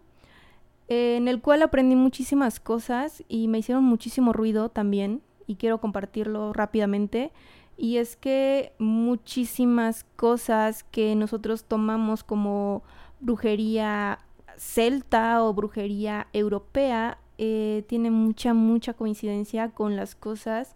en 0.88 1.28
el 1.28 1.42
cual 1.42 1.62
aprendí 1.62 1.96
muchísimas 1.96 2.60
cosas 2.60 3.24
y 3.28 3.48
me 3.48 3.60
hicieron 3.60 3.84
muchísimo 3.84 4.34
ruido 4.34 4.70
también 4.70 5.22
y 5.48 5.56
quiero 5.56 5.80
compartirlo 5.80 6.54
rápidamente. 6.54 7.32
Y 7.78 7.98
es 7.98 8.16
que 8.16 8.74
muchísimas 8.78 10.06
cosas 10.16 10.84
que 10.84 11.16
nosotros 11.16 11.64
tomamos 11.64 12.24
como 12.24 12.84
brujería 13.20 14.20
celta 14.62 15.44
o 15.44 15.54
brujería 15.54 16.28
europea 16.34 17.18
eh, 17.40 17.84
tiene 17.88 18.12
mucha, 18.12 18.54
mucha 18.54 18.94
coincidencia 18.94 19.72
con 19.72 19.96
las 19.96 20.14
cosas 20.14 20.76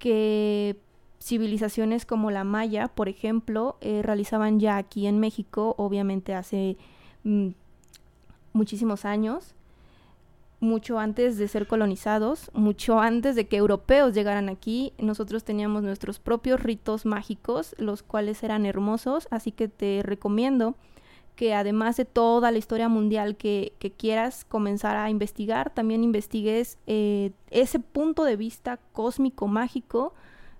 que 0.00 0.76
civilizaciones 1.22 2.06
como 2.06 2.32
la 2.32 2.42
maya, 2.42 2.88
por 2.88 3.08
ejemplo, 3.08 3.76
eh, 3.82 4.02
realizaban 4.02 4.58
ya 4.58 4.76
aquí 4.78 5.06
en 5.06 5.20
México, 5.20 5.76
obviamente 5.78 6.34
hace 6.34 6.76
mm, 7.22 7.50
muchísimos 8.52 9.04
años, 9.04 9.54
mucho 10.58 10.98
antes 10.98 11.38
de 11.38 11.46
ser 11.46 11.68
colonizados, 11.68 12.50
mucho 12.52 12.98
antes 12.98 13.36
de 13.36 13.46
que 13.46 13.58
europeos 13.58 14.12
llegaran 14.12 14.48
aquí, 14.48 14.92
nosotros 14.98 15.44
teníamos 15.44 15.84
nuestros 15.84 16.18
propios 16.18 16.60
ritos 16.60 17.06
mágicos, 17.06 17.76
los 17.78 18.02
cuales 18.02 18.42
eran 18.42 18.66
hermosos, 18.66 19.28
así 19.30 19.52
que 19.52 19.68
te 19.68 20.02
recomiendo 20.02 20.74
que 21.36 21.54
además 21.54 21.96
de 21.96 22.04
toda 22.04 22.50
la 22.50 22.58
historia 22.58 22.88
mundial 22.88 23.36
que, 23.36 23.72
quieras 23.96 24.44
comenzar 24.44 24.96
a 24.96 25.10
investigar, 25.10 25.70
también 25.72 26.04
investigues 26.04 26.78
eh, 26.86 27.32
ese 27.50 27.78
punto 27.78 28.24
de 28.24 28.36
vista 28.36 28.78
cósmico 28.92 29.46
mágico 29.48 30.14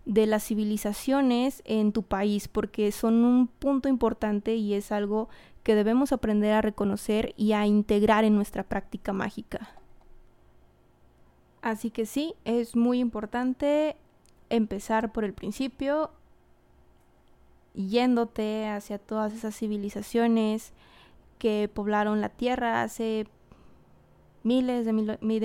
de 0.06 0.26
las 0.26 0.44
civilizaciones 0.44 1.62
en 1.66 1.92
tu 1.92 2.02
país, 2.02 2.48
porque 2.48 2.90
son 2.92 3.24
un 3.24 3.46
punto 3.46 3.88
importante 3.88 4.56
y 4.56 4.74
es 4.74 4.90
algo 4.90 5.28
que 5.62 5.74
debemos 5.74 6.12
aprender 6.12 6.54
a 6.54 6.62
reconocer 6.62 7.34
y 7.36 7.52
a 7.52 7.66
integrar 7.66 8.24
en 8.24 8.34
nuestra 8.34 8.62
práctica 8.62 9.12
mágica. 9.12 9.68
Así 11.62 11.90
que 11.90 12.06
sí, 12.06 12.34
es 12.44 12.74
muy 12.74 13.00
importante 13.00 13.96
empezar 14.48 15.12
por 15.12 15.24
el 15.24 15.34
principio 15.34 16.10
yéndote 17.74 18.68
hacia 18.68 18.98
todas 18.98 19.32
esas 19.32 19.56
civilizaciones 19.56 20.72
que 21.38 21.70
poblaron 21.72 22.20
la 22.20 22.28
Tierra 22.28 22.82
hace 22.82 23.26
miles 24.42 24.84
de, 24.84 24.92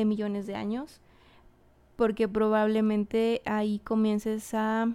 millones 0.05 0.47
de 0.47 0.55
años, 0.55 1.01
porque 1.95 2.27
probablemente 2.27 3.41
ahí 3.45 3.79
comiences 3.79 4.53
a 4.53 4.93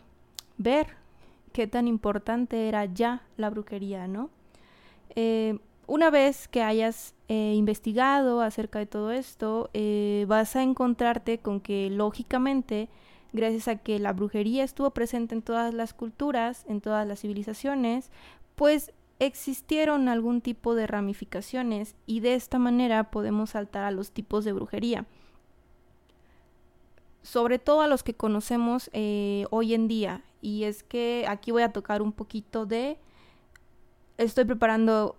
ver 0.59 0.89
qué 1.53 1.67
tan 1.67 1.89
importante 1.89 2.69
era 2.69 2.85
ya 2.85 3.23
la 3.37 3.51
brujería, 3.51 4.07
¿no? 4.07 4.31
Eh, 5.17 5.59
una 5.87 6.11
vez 6.11 6.47
que 6.47 6.63
hayas 6.63 7.15
eh, 7.29 7.55
investigado 7.57 8.43
acerca 8.43 8.79
de 8.79 8.87
todo 8.87 9.11
esto, 9.11 9.71
eh, 9.75 10.25
vas 10.29 10.55
a 10.55 10.63
encontrarte 10.63 11.39
con 11.39 11.61
que 11.61 11.91
lógicamente 11.91 12.89
gracias 13.33 13.69
a 13.69 13.77
que 13.77 13.99
la 13.99 14.13
brujería 14.13 14.65
estuvo 14.65 14.91
presente 14.91 15.35
en 15.35 15.43
todas 15.43 15.75
las 15.75 15.95
culturas, 15.95 16.65
en 16.69 16.81
todas 16.81 17.07
las 17.07 17.21
civilizaciones, 17.21 18.11
pues 18.57 18.93
existieron 19.21 20.09
algún 20.09 20.41
tipo 20.41 20.75
de 20.75 20.87
ramificaciones 20.87 21.95
y 22.07 22.21
de 22.21 22.35
esta 22.35 22.59
manera 22.59 23.11
podemos 23.11 23.51
saltar 23.51 23.85
a 23.85 23.91
los 23.91 24.11
tipos 24.11 24.45
de 24.45 24.53
brujería. 24.53 25.05
Sobre 27.23 27.59
todo 27.59 27.83
a 27.83 27.87
los 27.87 28.03
que 28.03 28.15
conocemos 28.15 28.89
eh, 28.95 29.45
hoy 29.51 29.75
en 29.75 29.89
día. 29.89 30.25
Y 30.41 30.65
es 30.65 30.83
que 30.83 31.27
aquí 31.29 31.51
voy 31.51 31.63
a 31.63 31.73
tocar 31.73 32.01
un 32.01 32.13
poquito 32.13 32.65
de... 32.65 32.97
Estoy 34.17 34.47
preparando 34.47 35.17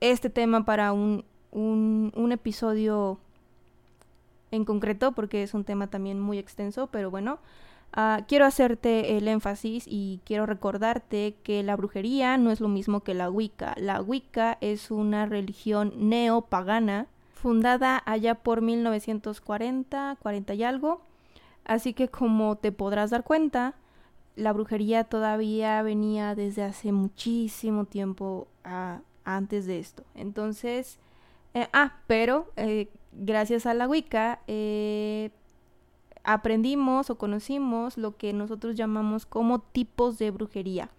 este 0.00 0.28
tema 0.28 0.64
para 0.64 0.92
un, 0.92 1.24
un, 1.52 2.12
un 2.16 2.32
episodio 2.32 3.20
en 4.50 4.64
concreto 4.64 5.12
porque 5.12 5.42
es 5.42 5.54
un 5.54 5.64
tema 5.64 5.88
también 5.88 6.20
muy 6.20 6.38
extenso, 6.38 6.88
pero 6.88 7.10
bueno, 7.10 7.38
uh, 7.96 8.22
quiero 8.26 8.44
hacerte 8.44 9.16
el 9.16 9.28
énfasis 9.28 9.84
y 9.86 10.20
quiero 10.24 10.46
recordarte 10.46 11.36
que 11.42 11.62
la 11.62 11.76
brujería 11.76 12.36
no 12.36 12.50
es 12.50 12.60
lo 12.60 12.68
mismo 12.68 13.00
que 13.00 13.14
la 13.14 13.30
Wicca. 13.30 13.74
La 13.78 14.00
Wicca 14.00 14.58
es 14.60 14.90
una 14.90 15.26
religión 15.26 15.92
neopagana 15.96 17.06
fundada 17.34 18.02
allá 18.04 18.34
por 18.34 18.60
1940, 18.60 20.18
40 20.20 20.54
y 20.54 20.64
algo. 20.64 21.00
Así 21.64 21.94
que 21.94 22.08
como 22.08 22.56
te 22.56 22.72
podrás 22.72 23.10
dar 23.10 23.24
cuenta, 23.24 23.74
la 24.36 24.52
brujería 24.52 25.04
todavía 25.04 25.82
venía 25.82 26.34
desde 26.34 26.64
hace 26.64 26.92
muchísimo 26.92 27.84
tiempo 27.84 28.48
uh, 28.64 29.00
antes 29.24 29.66
de 29.66 29.78
esto. 29.78 30.04
Entonces, 30.14 30.98
eh, 31.54 31.68
ah, 31.72 31.96
pero 32.06 32.50
eh, 32.56 32.88
gracias 33.12 33.66
a 33.66 33.74
la 33.74 33.88
Wicca 33.88 34.40
eh, 34.46 35.30
aprendimos 36.24 37.10
o 37.10 37.16
conocimos 37.16 37.96
lo 37.96 38.16
que 38.16 38.32
nosotros 38.32 38.76
llamamos 38.76 39.26
como 39.26 39.60
tipos 39.60 40.18
de 40.18 40.30
brujería. 40.30 40.90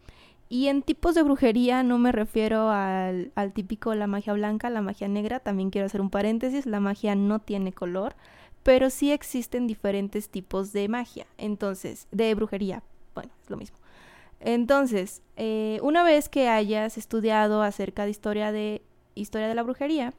Y 0.50 0.68
en 0.68 0.82
tipos 0.82 1.16
de 1.16 1.24
brujería 1.24 1.82
no 1.82 1.98
me 1.98 2.12
refiero 2.12 2.70
al, 2.72 3.32
al, 3.36 3.54
típico 3.54 3.96
la 3.96 4.08
magia 4.08 4.34
blanca, 4.34 4.70
la 4.70 4.82
magia 4.82 5.08
negra, 5.08 5.40
también 5.40 5.70
quiero 5.70 5.86
hacer 5.86 6.02
un 6.02 6.10
paréntesis, 6.10 6.66
la 6.66 6.82
magia 6.82 7.16
no 7.16 7.40
tiene 7.40 7.72
color, 7.72 8.16
pero 8.64 8.90
sí 8.90 9.12
existen 9.12 9.66
diferentes 9.66 10.30
tipos 10.30 10.74
de 10.74 10.90
magia, 10.90 11.26
entonces, 11.38 12.08
de 12.12 12.36
brujería, 12.36 12.84
bueno, 13.16 13.32
es 13.42 13.50
lo 13.50 13.56
mismo. 13.56 13.78
Entonces, 14.42 15.22
eh, 15.38 15.80
una 15.84 16.04
vez 16.04 16.28
que 16.28 16.50
hayas 16.50 16.98
estudiado 16.98 17.62
acerca 17.62 18.06
de 18.06 18.12
historia 18.12 18.52
de 18.52 18.82
historia 19.14 19.48
de 19.48 19.56
la 19.56 19.64
brujería, 19.64 20.14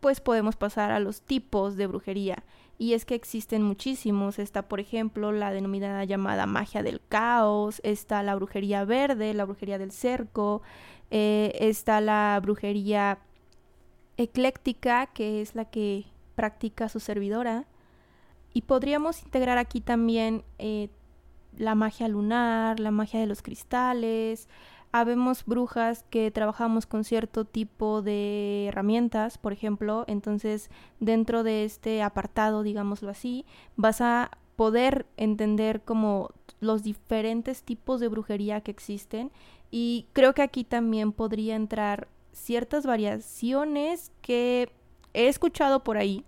pues 0.00 0.20
podemos 0.20 0.56
pasar 0.56 0.90
a 0.90 0.98
los 0.98 1.22
tipos 1.22 1.76
de 1.76 1.86
brujería. 1.86 2.42
Y 2.78 2.94
es 2.94 3.04
que 3.04 3.14
existen 3.14 3.62
muchísimos. 3.62 4.38
Está, 4.38 4.62
por 4.62 4.80
ejemplo, 4.80 5.32
la 5.32 5.52
denominada 5.52 6.04
llamada 6.04 6.46
magia 6.46 6.82
del 6.82 7.00
caos, 7.08 7.80
está 7.84 8.22
la 8.22 8.34
brujería 8.34 8.84
verde, 8.84 9.34
la 9.34 9.44
brujería 9.44 9.78
del 9.78 9.92
cerco, 9.92 10.62
eh, 11.10 11.52
está 11.60 12.00
la 12.00 12.38
brujería 12.42 13.18
ecléctica, 14.16 15.06
que 15.06 15.42
es 15.42 15.54
la 15.54 15.66
que 15.66 16.06
practica 16.34 16.88
su 16.88 17.00
servidora. 17.00 17.66
Y 18.54 18.62
podríamos 18.62 19.22
integrar 19.22 19.58
aquí 19.58 19.80
también 19.80 20.42
eh, 20.58 20.88
la 21.56 21.74
magia 21.74 22.08
lunar, 22.08 22.80
la 22.80 22.90
magia 22.90 23.20
de 23.20 23.26
los 23.26 23.42
cristales, 23.42 24.48
habemos 24.92 25.44
brujas 25.44 26.04
que 26.10 26.30
trabajamos 26.30 26.86
con 26.86 27.04
cierto 27.04 27.44
tipo 27.44 28.02
de 28.02 28.66
herramientas, 28.68 29.38
por 29.38 29.52
ejemplo, 29.52 30.04
entonces 30.08 30.70
dentro 30.98 31.42
de 31.42 31.64
este 31.64 32.02
apartado, 32.02 32.62
digámoslo 32.62 33.10
así, 33.10 33.44
vas 33.76 34.00
a 34.00 34.30
poder 34.56 35.06
entender 35.16 35.82
como 35.82 36.30
los 36.60 36.82
diferentes 36.82 37.62
tipos 37.62 38.00
de 38.00 38.08
brujería 38.08 38.60
que 38.60 38.70
existen 38.70 39.30
y 39.70 40.06
creo 40.12 40.34
que 40.34 40.42
aquí 40.42 40.64
también 40.64 41.12
podría 41.12 41.56
entrar 41.56 42.08
ciertas 42.32 42.84
variaciones 42.84 44.12
que 44.20 44.70
he 45.14 45.28
escuchado 45.28 45.82
por 45.82 45.96
ahí 45.96 46.24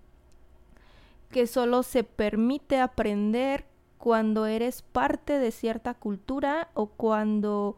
que 1.31 1.47
solo 1.47 1.83
se 1.83 2.05
permite 2.05 2.79
aprender 2.79 3.65
cuando 3.99 4.47
eres 4.47 4.83
parte 4.83 5.39
de 5.39 5.51
cierta 5.51 5.95
cultura 5.95 6.69
o 6.75 6.87
cuando 6.87 7.77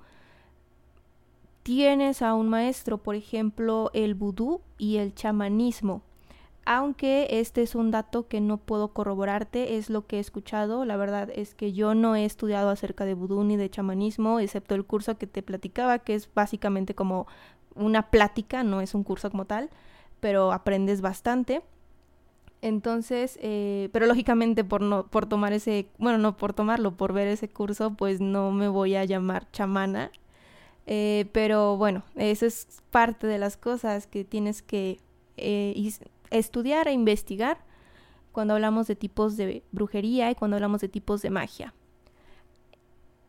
tienes 1.64 2.22
a 2.22 2.34
un 2.34 2.48
maestro, 2.48 2.98
por 2.98 3.16
ejemplo, 3.16 3.90
el 3.94 4.14
vudú 4.14 4.60
y 4.78 4.98
el 4.98 5.14
chamanismo. 5.14 6.02
Aunque 6.66 7.26
este 7.30 7.62
es 7.62 7.74
un 7.74 7.90
dato 7.90 8.28
que 8.28 8.40
no 8.40 8.58
puedo 8.58 8.88
corroborarte, 8.88 9.76
es 9.76 9.90
lo 9.90 10.06
que 10.06 10.16
he 10.16 10.20
escuchado. 10.20 10.84
La 10.84 10.96
verdad 10.96 11.30
es 11.34 11.54
que 11.54 11.72
yo 11.72 11.94
no 11.94 12.16
he 12.16 12.24
estudiado 12.24 12.70
acerca 12.70 13.04
de 13.04 13.14
vudú 13.14 13.44
ni 13.44 13.56
de 13.56 13.70
chamanismo, 13.70 14.40
excepto 14.40 14.74
el 14.74 14.84
curso 14.84 15.18
que 15.18 15.26
te 15.26 15.42
platicaba, 15.42 15.98
que 15.98 16.14
es 16.14 16.28
básicamente 16.32 16.94
como 16.94 17.26
una 17.74 18.10
plática, 18.10 18.62
no 18.62 18.80
es 18.80 18.94
un 18.94 19.02
curso 19.02 19.30
como 19.30 19.46
tal, 19.46 19.70
pero 20.20 20.52
aprendes 20.52 21.00
bastante. 21.00 21.62
Entonces, 22.60 23.38
eh, 23.42 23.88
pero 23.92 24.06
lógicamente 24.06 24.64
por 24.64 24.82
no, 24.82 25.06
por 25.06 25.26
tomar 25.26 25.52
ese, 25.54 25.86
bueno, 25.98 26.18
no 26.18 26.36
por 26.36 26.52
tomarlo, 26.52 26.92
por 26.96 27.12
ver 27.14 27.28
ese 27.28 27.48
curso, 27.48 27.94
pues 27.94 28.20
no 28.20 28.52
me 28.52 28.68
voy 28.68 28.96
a 28.96 29.04
llamar 29.04 29.50
chamana. 29.50 30.10
Eh, 30.86 31.26
pero 31.32 31.76
bueno, 31.76 32.02
eso 32.16 32.46
es 32.46 32.82
parte 32.90 33.26
de 33.26 33.38
las 33.38 33.56
cosas 33.56 34.06
que 34.06 34.24
tienes 34.24 34.62
que 34.62 35.00
eh, 35.36 35.90
estudiar 36.30 36.88
e 36.88 36.92
investigar 36.92 37.58
cuando 38.32 38.54
hablamos 38.54 38.86
de 38.86 38.96
tipos 38.96 39.36
de 39.36 39.62
brujería 39.72 40.30
y 40.30 40.34
cuando 40.34 40.56
hablamos 40.56 40.80
de 40.80 40.88
tipos 40.88 41.22
de 41.22 41.30
magia. 41.30 41.74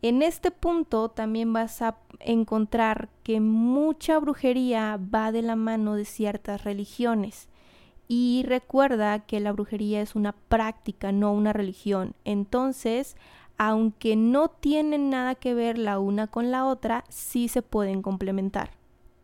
En 0.02 0.22
este 0.22 0.52
punto 0.52 1.10
también 1.10 1.54
vas 1.54 1.82
a 1.82 1.98
encontrar 2.20 3.10
que 3.24 3.40
mucha 3.40 4.20
brujería 4.20 5.00
va 5.14 5.32
de 5.32 5.42
la 5.42 5.56
mano 5.56 5.96
de 5.96 6.06
ciertas 6.06 6.64
religiones. 6.64 7.48
Y 8.08 8.44
recuerda 8.46 9.26
que 9.26 9.40
la 9.40 9.52
brujería 9.52 10.02
es 10.02 10.14
una 10.14 10.34
práctica, 10.34 11.12
no 11.12 11.34
una 11.34 11.54
religión. 11.54 12.14
Entonces, 12.24 13.16
aunque 13.58 14.16
no 14.16 14.50
tienen 14.50 15.10
nada 15.10 15.36
que 15.36 15.54
ver 15.54 15.78
la 15.78 16.00
una 16.00 16.28
con 16.28 16.52
la 16.52 16.66
otra, 16.66 17.04
sí 17.10 17.48
se 17.48 17.62
pueden 17.62 18.02
complementar. 18.02 18.72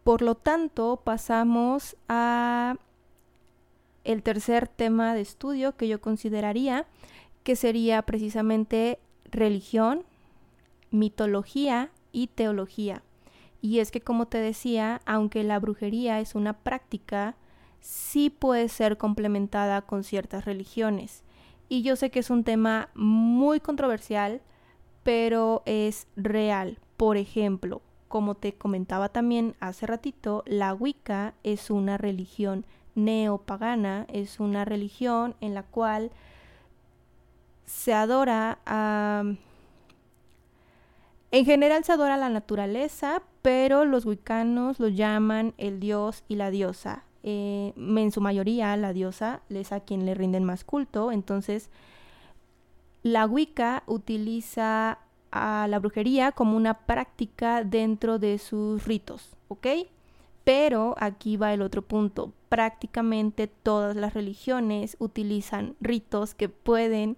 Por 0.04 0.22
lo 0.22 0.36
tanto, 0.36 1.02
pasamos 1.04 1.96
a 2.08 2.76
el 4.04 4.24
tercer 4.24 4.68
tema 4.68 5.14
de 5.14 5.22
estudio 5.22 5.76
que 5.76 5.88
yo 5.88 6.02
consideraría 6.02 6.88
que 7.44 7.56
sería 7.56 8.02
precisamente 8.04 9.00
religión, 9.26 10.04
mitología 10.92 11.92
y 12.12 12.28
teología. 12.28 13.04
Y 13.62 13.80
es 13.80 13.92
que, 13.92 14.02
como 14.02 14.28
te 14.28 14.40
decía, 14.40 15.02
aunque 15.06 15.44
la 15.44 15.60
brujería 15.60 16.20
es 16.20 16.36
una 16.36 16.54
práctica, 16.54 17.36
sí 17.80 18.30
puede 18.30 18.70
ser 18.70 18.98
complementada 18.98 19.82
con 19.82 20.04
ciertas 20.04 20.46
religiones. 20.46 21.24
Y 21.72 21.84
yo 21.84 21.96
sé 21.96 22.10
que 22.10 22.20
es 22.20 22.30
un 22.30 22.44
tema 22.44 22.90
muy 22.96 23.62
controversial, 23.62 24.42
pero 25.04 25.64
es 25.66 26.06
real. 26.18 26.80
Por 26.98 27.16
ejemplo, 27.16 27.82
como 28.10 28.36
te 28.36 28.52
comentaba 28.56 29.08
también 29.08 29.56
hace 29.62 29.88
ratito, 29.88 30.44
la 30.46 30.74
Wicca 30.74 31.34
es 31.44 31.70
una 31.72 31.98
religión 31.98 32.66
neopagana, 32.94 34.06
es 34.12 34.42
una 34.42 34.66
religión 34.66 35.38
en 35.40 35.54
la 35.54 35.64
cual 35.64 36.12
se 37.64 37.94
adora 37.94 38.60
a 38.66 39.24
en 41.32 41.46
general 41.46 41.86
se 41.86 41.94
adora 41.94 42.18
la 42.18 42.28
naturaleza, 42.28 43.24
pero 43.42 43.86
los 43.86 44.06
wicanos 44.06 44.78
lo 44.82 44.90
llaman 44.90 45.54
el 45.58 45.80
dios 45.80 46.26
y 46.28 46.36
la 46.36 46.52
diosa. 46.52 47.06
Eh, 47.24 47.74
en 47.76 48.12
su 48.12 48.22
mayoría 48.22 48.76
la 48.78 48.94
diosa 48.94 49.42
es 49.50 49.72
a 49.72 49.82
quien 49.82 50.06
le 50.06 50.16
rinden 50.16 50.44
más 50.44 50.64
culto. 50.64 51.12
Entonces, 51.12 51.70
la 53.04 53.26
Wicca 53.26 53.84
utiliza 53.88 55.00
a 55.32 55.68
la 55.70 55.80
brujería 55.80 56.32
como 56.32 56.58
una 56.58 56.86
práctica 56.86 57.64
dentro 57.64 58.20
de 58.20 58.38
sus 58.38 58.86
ritos, 58.86 59.36
¿ok? 59.48 59.68
Pero 60.44 60.96
aquí 60.98 61.38
va 61.38 61.54
el 61.54 61.62
otro 61.62 61.82
punto. 61.82 62.34
Prácticamente 62.50 63.48
todas 63.48 63.96
las 63.96 64.14
religiones 64.14 64.98
utilizan 65.00 65.76
ritos 65.80 66.36
que 66.36 66.50
pueden 66.50 67.18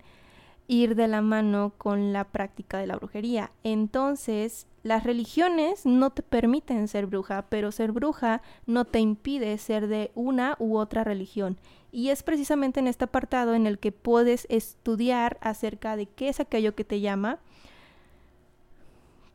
ir 0.68 0.96
de 0.96 1.08
la 1.08 1.22
mano 1.22 1.74
con 1.78 2.14
la 2.14 2.26
práctica 2.26 2.78
de 2.78 2.88
la 2.88 2.96
brujería. 2.96 3.52
Entonces, 3.64 4.68
las 4.84 5.06
religiones 5.06 5.86
no 5.86 6.10
te 6.10 6.22
permiten 6.22 6.90
ser 6.90 7.06
bruja, 7.06 7.46
pero 7.50 7.72
ser 7.72 7.94
bruja 7.94 8.42
no 8.66 8.84
te 8.84 9.00
impide 9.00 9.58
ser 9.58 9.88
de 9.88 10.12
una 10.14 10.58
u 10.60 10.78
otra 10.78 11.06
religión. 11.06 11.58
Y 11.92 12.10
es 12.10 12.22
precisamente 12.22 12.82
en 12.82 12.88
este 12.88 13.06
apartado 13.06 13.54
en 13.56 13.66
el 13.66 13.80
que 13.80 13.94
puedes 13.94 14.46
estudiar 14.50 15.38
acerca 15.42 15.96
de 15.96 16.08
qué 16.08 16.28
es 16.28 16.42
aquello 16.42 16.76
que 16.76 16.84
te 16.84 17.00
llama. 17.00 17.40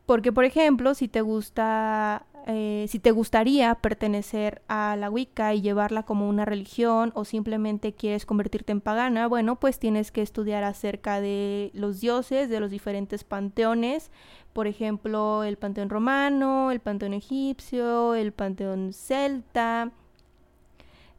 Porque, 0.05 0.31
por 0.31 0.45
ejemplo, 0.45 0.93
si 0.93 1.07
te 1.07 1.21
gusta 1.21 2.25
eh, 2.47 2.85
si 2.89 2.99
te 2.99 3.11
gustaría 3.11 3.73
pertenecer 3.75 4.61
a 4.67 4.95
la 4.95 5.09
Wicca 5.09 5.53
y 5.53 5.61
llevarla 5.61 6.03
como 6.03 6.27
una 6.27 6.45
religión 6.45 7.11
o 7.15 7.25
simplemente 7.25 7.93
quieres 7.93 8.25
convertirte 8.25 8.71
en 8.71 8.81
pagana, 8.81 9.27
bueno, 9.27 9.59
pues 9.59 9.79
tienes 9.79 10.11
que 10.11 10.21
estudiar 10.21 10.63
acerca 10.63 11.21
de 11.21 11.71
los 11.73 11.99
dioses, 11.99 12.49
de 12.49 12.59
los 12.59 12.71
diferentes 12.71 13.23
panteones, 13.23 14.11
por 14.53 14.67
ejemplo, 14.67 15.43
el 15.43 15.57
panteón 15.57 15.89
romano, 15.89 16.71
el 16.71 16.79
panteón 16.79 17.13
egipcio, 17.13 18.15
el 18.15 18.31
panteón 18.31 18.93
celta. 18.93 19.91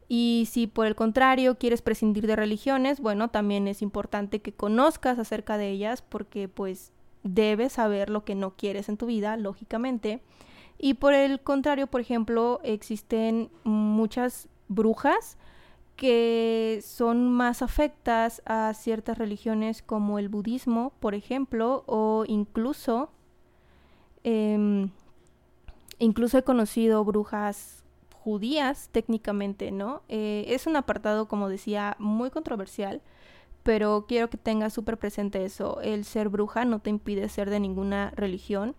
Y 0.07 0.47
si 0.51 0.67
por 0.67 0.87
el 0.87 0.95
contrario 0.95 1.57
quieres 1.57 1.81
prescindir 1.81 2.27
de 2.27 2.35
religiones, 2.35 2.99
bueno, 2.99 3.29
también 3.29 3.67
es 3.69 3.81
importante 3.81 4.41
que 4.41 4.51
conozcas 4.51 5.17
acerca 5.17 5.57
de 5.57 5.69
ellas 5.69 6.01
porque 6.01 6.49
pues 6.49 6.91
debes 7.23 7.73
saber 7.73 8.09
lo 8.09 8.25
que 8.25 8.35
no 8.35 8.55
quieres 8.55 8.89
en 8.89 8.97
tu 8.97 9.05
vida, 9.05 9.37
lógicamente. 9.37 10.21
Y 10.83 10.95
por 10.95 11.13
el 11.13 11.39
contrario, 11.41 11.85
por 11.85 12.01
ejemplo, 12.01 12.59
existen 12.63 13.51
muchas 13.63 14.49
brujas 14.67 15.37
que 15.95 16.81
son 16.83 17.31
más 17.31 17.61
afectas 17.61 18.41
a 18.47 18.73
ciertas 18.73 19.19
religiones 19.19 19.83
como 19.83 20.17
el 20.17 20.27
budismo, 20.27 20.91
por 20.99 21.13
ejemplo, 21.13 21.83
o 21.85 22.25
incluso, 22.27 23.11
em, 24.23 24.89
incluso 25.99 26.39
he 26.39 26.43
conocido 26.43 27.05
brujas 27.05 27.83
judías 28.15 28.89
técnicamente, 28.91 29.69
¿no? 29.69 30.01
Eh, 30.09 30.45
es 30.47 30.65
un 30.65 30.75
apartado, 30.77 31.27
como 31.27 31.47
decía, 31.47 31.95
muy 31.99 32.31
controversial, 32.31 33.01
pero 33.61 34.05
quiero 34.07 34.31
que 34.31 34.37
tengas 34.37 34.73
súper 34.73 34.97
presente 34.97 35.45
eso. 35.45 35.79
El 35.81 36.05
ser 36.05 36.29
bruja 36.29 36.65
no 36.65 36.79
te 36.79 36.89
impide 36.89 37.29
ser 37.29 37.51
de 37.51 37.59
ninguna 37.59 38.11
religión 38.15 38.75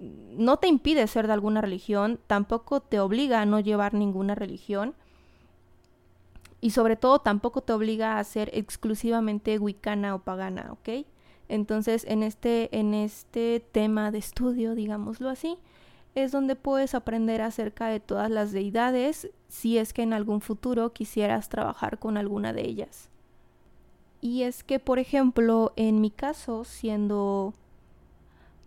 no 0.00 0.56
te 0.56 0.68
impide 0.68 1.06
ser 1.06 1.26
de 1.26 1.34
alguna 1.34 1.60
religión, 1.60 2.18
tampoco 2.26 2.80
te 2.80 3.00
obliga 3.00 3.40
a 3.40 3.46
no 3.46 3.60
llevar 3.60 3.94
ninguna 3.94 4.34
religión 4.34 4.94
y 6.60 6.70
sobre 6.70 6.96
todo 6.96 7.20
tampoco 7.20 7.60
te 7.60 7.72
obliga 7.72 8.18
a 8.18 8.24
ser 8.24 8.50
exclusivamente 8.54 9.58
wicana 9.58 10.14
o 10.14 10.20
pagana, 10.20 10.72
¿ok? 10.72 11.06
Entonces 11.48 12.04
en 12.08 12.22
este, 12.22 12.76
en 12.78 12.94
este 12.94 13.60
tema 13.72 14.10
de 14.10 14.18
estudio, 14.18 14.74
digámoslo 14.74 15.28
así, 15.28 15.58
es 16.14 16.32
donde 16.32 16.56
puedes 16.56 16.94
aprender 16.94 17.42
acerca 17.42 17.88
de 17.88 18.00
todas 18.00 18.30
las 18.30 18.52
deidades 18.52 19.30
si 19.48 19.78
es 19.78 19.92
que 19.92 20.02
en 20.02 20.12
algún 20.12 20.40
futuro 20.40 20.92
quisieras 20.92 21.48
trabajar 21.48 21.98
con 21.98 22.16
alguna 22.16 22.52
de 22.52 22.62
ellas. 22.62 23.10
Y 24.20 24.42
es 24.42 24.64
que, 24.64 24.78
por 24.78 24.98
ejemplo, 24.98 25.72
en 25.76 26.00
mi 26.00 26.10
caso, 26.10 26.64
siendo 26.64 27.54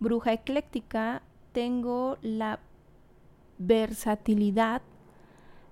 bruja 0.04 0.32
ecléctica 0.32 1.22
tengo 1.52 2.18
la 2.22 2.60
versatilidad 3.58 4.82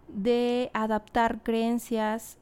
de 0.08 0.70
adaptar 0.74 1.42
creencias 1.42 2.38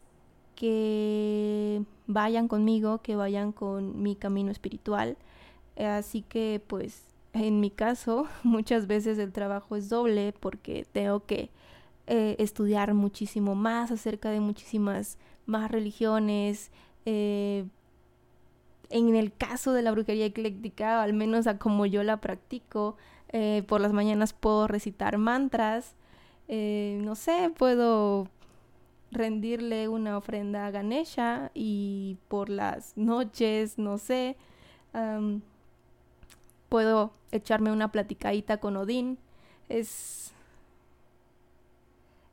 que 0.54 1.82
vayan 2.06 2.48
conmigo, 2.48 3.02
que 3.02 3.16
vayan 3.16 3.52
con 3.52 4.02
mi 4.02 4.16
camino 4.16 4.50
espiritual. 4.50 5.16
Así 5.76 6.22
que 6.22 6.62
pues 6.66 7.06
en 7.32 7.60
mi 7.60 7.70
caso 7.70 8.26
muchas 8.42 8.86
veces 8.86 9.18
el 9.18 9.32
trabajo 9.32 9.76
es 9.76 9.88
doble 9.88 10.32
porque 10.38 10.86
tengo 10.92 11.26
que 11.26 11.50
eh, 12.06 12.36
estudiar 12.38 12.94
muchísimo 12.94 13.54
más 13.54 13.90
acerca 13.90 14.30
de 14.30 14.40
muchísimas 14.40 15.18
más 15.46 15.70
religiones, 15.70 16.70
eh, 17.06 17.64
en 18.90 19.14
el 19.16 19.32
caso 19.32 19.72
de 19.72 19.82
la 19.82 19.92
brujería 19.92 20.26
ecléctica, 20.26 21.02
al 21.02 21.14
menos 21.14 21.46
a 21.46 21.58
como 21.58 21.86
yo 21.86 22.02
la 22.02 22.20
practico, 22.20 22.96
eh, 23.28 23.62
por 23.66 23.80
las 23.80 23.92
mañanas 23.92 24.32
puedo 24.32 24.66
recitar 24.66 25.16
mantras, 25.18 25.94
eh, 26.48 26.98
no 27.02 27.14
sé, 27.14 27.52
puedo 27.56 28.28
rendirle 29.12 29.88
una 29.88 30.18
ofrenda 30.18 30.66
a 30.66 30.70
Ganesha 30.70 31.50
y 31.54 32.16
por 32.28 32.48
las 32.48 32.96
noches, 32.96 33.78
no 33.78 33.98
sé, 33.98 34.36
puedo 36.68 37.12
echarme 37.32 37.72
una 37.72 37.92
platicadita 37.92 38.58
con 38.58 38.76
Odín. 38.76 39.18
Es 39.68 40.32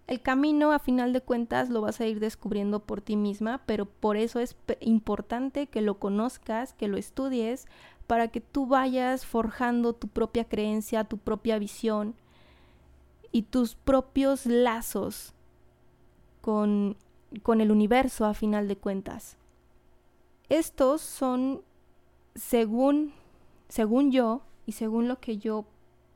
el 0.07 0.21
camino 0.21 0.71
a 0.71 0.79
final 0.79 1.11
de 1.11 1.21
cuentas 1.21 1.69
lo 1.69 1.81
vas 1.81 1.99
a 1.99 2.07
ir 2.07 2.21
descubriendo 2.21 2.79
por 2.79 3.01
ti 3.01 3.17
misma, 3.17 3.61
pero 3.65 3.85
por 3.85 4.15
eso 4.15 4.39
es 4.39 4.55
importante 4.79 5.67
que 5.67 5.81
lo 5.81 5.99
conozcas, 5.99 6.73
que 6.73 6.87
lo 6.87 6.95
estudies, 6.95 7.67
para 8.07 8.29
que 8.29 8.39
tú 8.39 8.67
vayas 8.67 9.25
forjando 9.25 9.91
tu 9.93 10.07
propia 10.07 10.45
creencia, 10.45 11.03
tu 11.03 11.17
propia 11.17 11.59
visión 11.59 12.15
y 13.33 13.43
tus 13.43 13.75
propios 13.75 14.45
lazos 14.45 15.33
con, 16.39 16.95
con 17.43 17.59
el 17.59 17.69
universo 17.69 18.25
a 18.25 18.33
final 18.33 18.69
de 18.69 18.77
cuentas. 18.77 19.35
Estos 20.47 21.01
son, 21.01 21.61
según, 22.33 23.11
según 23.67 24.13
yo 24.13 24.41
y 24.65 24.71
según 24.71 25.09
lo 25.09 25.19
que 25.19 25.37
yo 25.37 25.65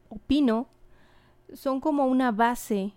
opino, 0.08 0.68
son 1.54 1.82
como 1.82 2.06
una 2.06 2.32
base 2.32 2.94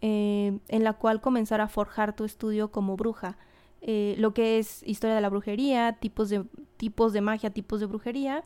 eh, 0.00 0.58
en 0.68 0.84
la 0.84 0.92
cual 0.92 1.20
comenzar 1.20 1.60
a 1.60 1.68
forjar 1.68 2.14
tu 2.14 2.24
estudio 2.24 2.70
como 2.70 2.96
bruja. 2.96 3.36
Eh, 3.80 4.14
lo 4.18 4.34
que 4.34 4.58
es 4.58 4.82
historia 4.86 5.14
de 5.14 5.20
la 5.20 5.28
brujería, 5.28 5.94
tipos 6.00 6.28
de, 6.28 6.44
tipos 6.76 7.12
de 7.12 7.20
magia, 7.20 7.50
tipos 7.50 7.80
de 7.80 7.86
brujería 7.86 8.44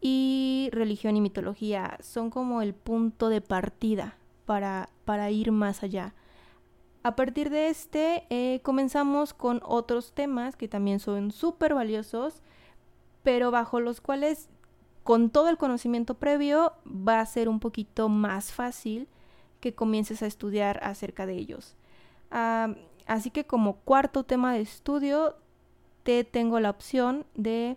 y 0.00 0.68
religión 0.72 1.16
y 1.16 1.20
mitología. 1.20 1.98
Son 2.00 2.30
como 2.30 2.62
el 2.62 2.74
punto 2.74 3.28
de 3.28 3.40
partida 3.40 4.16
para, 4.44 4.88
para 5.04 5.30
ir 5.30 5.52
más 5.52 5.82
allá. 5.82 6.14
A 7.04 7.16
partir 7.16 7.50
de 7.50 7.68
este 7.68 8.24
eh, 8.30 8.60
comenzamos 8.62 9.34
con 9.34 9.60
otros 9.64 10.12
temas 10.12 10.56
que 10.56 10.68
también 10.68 11.00
son 11.00 11.32
súper 11.32 11.74
valiosos, 11.74 12.42
pero 13.24 13.50
bajo 13.50 13.80
los 13.80 14.00
cuales 14.00 14.48
con 15.02 15.30
todo 15.30 15.48
el 15.48 15.58
conocimiento 15.58 16.14
previo 16.14 16.74
va 16.86 17.20
a 17.20 17.26
ser 17.26 17.48
un 17.48 17.58
poquito 17.58 18.08
más 18.08 18.52
fácil 18.52 19.08
que 19.62 19.74
comiences 19.74 20.22
a 20.22 20.26
estudiar 20.26 20.80
acerca 20.82 21.24
de 21.24 21.34
ellos. 21.34 21.76
Ah, 22.32 22.74
así 23.06 23.30
que 23.30 23.46
como 23.46 23.76
cuarto 23.76 24.24
tema 24.24 24.52
de 24.52 24.60
estudio, 24.60 25.36
te 26.02 26.24
tengo 26.24 26.58
la 26.58 26.70
opción 26.70 27.24
de 27.36 27.76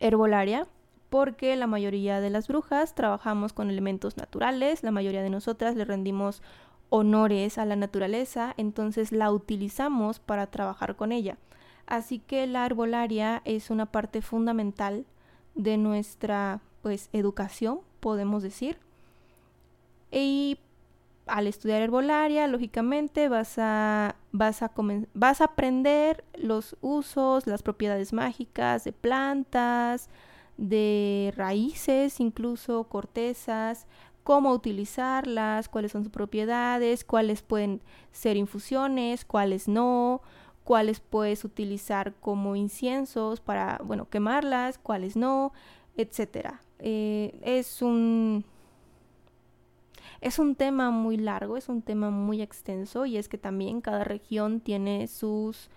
herbolaria, 0.00 0.66
porque 1.10 1.54
la 1.54 1.68
mayoría 1.68 2.20
de 2.20 2.30
las 2.30 2.48
brujas 2.48 2.96
trabajamos 2.96 3.52
con 3.52 3.70
elementos 3.70 4.16
naturales, 4.16 4.82
la 4.82 4.90
mayoría 4.90 5.22
de 5.22 5.30
nosotras 5.30 5.76
le 5.76 5.84
rendimos 5.84 6.42
honores 6.88 7.56
a 7.56 7.64
la 7.64 7.76
naturaleza, 7.76 8.52
entonces 8.56 9.12
la 9.12 9.30
utilizamos 9.30 10.18
para 10.18 10.48
trabajar 10.48 10.96
con 10.96 11.12
ella. 11.12 11.38
Así 11.86 12.18
que 12.18 12.48
la 12.48 12.66
herbolaria 12.66 13.42
es 13.44 13.70
una 13.70 13.86
parte 13.86 14.22
fundamental 14.22 15.06
de 15.54 15.76
nuestra 15.76 16.60
pues 16.82 17.10
educación, 17.12 17.80
podemos 18.00 18.42
decir. 18.42 18.78
Y 20.10 20.58
al 21.30 21.46
estudiar 21.46 21.82
herbolaria, 21.82 22.46
lógicamente 22.46 23.28
vas 23.28 23.58
a, 23.58 24.16
vas, 24.32 24.62
a 24.62 24.72
vas 25.14 25.40
a 25.40 25.44
aprender 25.44 26.24
los 26.34 26.76
usos, 26.80 27.46
las 27.46 27.62
propiedades 27.62 28.12
mágicas 28.12 28.84
de 28.84 28.92
plantas, 28.92 30.08
de 30.56 31.32
raíces, 31.36 32.20
incluso 32.20 32.84
cortezas, 32.84 33.86
cómo 34.22 34.52
utilizarlas, 34.52 35.68
cuáles 35.68 35.92
son 35.92 36.04
sus 36.04 36.12
propiedades, 36.12 37.04
cuáles 37.04 37.42
pueden 37.42 37.80
ser 38.12 38.36
infusiones, 38.36 39.24
cuáles 39.24 39.68
no, 39.68 40.20
cuáles 40.64 41.00
puedes 41.00 41.44
utilizar 41.44 42.14
como 42.20 42.56
inciensos 42.56 43.40
para, 43.40 43.80
bueno, 43.82 44.08
quemarlas, 44.08 44.78
cuáles 44.78 45.16
no, 45.16 45.52
etcétera. 45.96 46.60
Eh, 46.78 47.38
es 47.42 47.82
un 47.82 48.44
es 50.20 50.38
un 50.38 50.54
tema 50.54 50.90
muy 50.90 51.16
largo, 51.16 51.56
es 51.56 51.68
un 51.68 51.82
tema 51.82 52.10
muy 52.10 52.42
extenso 52.42 53.06
y 53.06 53.16
es 53.16 53.28
que 53.28 53.38
también 53.38 53.80
cada 53.80 54.04
región 54.04 54.60
tiene 54.60 55.06
sus 55.06 55.70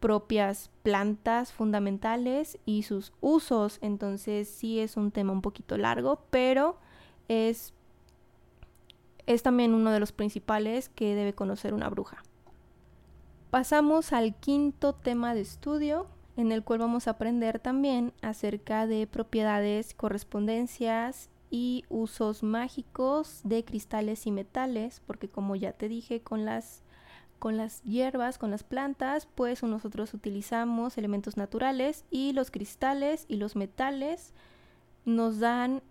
propias 0.00 0.70
plantas 0.82 1.52
fundamentales 1.52 2.58
y 2.66 2.82
sus 2.82 3.12
usos, 3.20 3.78
entonces 3.80 4.48
sí 4.48 4.80
es 4.80 4.96
un 4.96 5.10
tema 5.10 5.32
un 5.32 5.42
poquito 5.42 5.78
largo, 5.78 6.20
pero 6.30 6.78
es, 7.28 7.72
es 9.26 9.42
también 9.42 9.72
uno 9.72 9.90
de 9.90 10.00
los 10.00 10.12
principales 10.12 10.88
que 10.88 11.14
debe 11.14 11.32
conocer 11.32 11.72
una 11.72 11.88
bruja. 11.88 12.22
Pasamos 13.50 14.12
al 14.12 14.34
quinto 14.34 14.94
tema 14.94 15.34
de 15.34 15.40
estudio, 15.42 16.08
en 16.36 16.52
el 16.52 16.62
cual 16.62 16.80
vamos 16.80 17.06
a 17.06 17.12
aprender 17.12 17.60
también 17.60 18.12
acerca 18.20 18.86
de 18.86 19.06
propiedades, 19.06 19.94
correspondencias 19.94 21.30
y 21.50 21.84
usos 21.88 22.42
mágicos 22.42 23.40
de 23.44 23.64
cristales 23.64 24.26
y 24.26 24.30
metales, 24.30 25.00
porque 25.06 25.28
como 25.28 25.56
ya 25.56 25.72
te 25.72 25.88
dije 25.88 26.20
con 26.20 26.44
las 26.44 26.82
con 27.38 27.58
las 27.58 27.82
hierbas, 27.82 28.38
con 28.38 28.50
las 28.50 28.64
plantas, 28.64 29.28
pues 29.34 29.62
nosotros 29.62 30.14
utilizamos 30.14 30.96
elementos 30.96 31.36
naturales 31.36 32.06
y 32.10 32.32
los 32.32 32.50
cristales 32.50 33.26
y 33.28 33.36
los 33.36 33.56
metales 33.56 34.32
nos 35.04 35.38
dan 35.38 35.82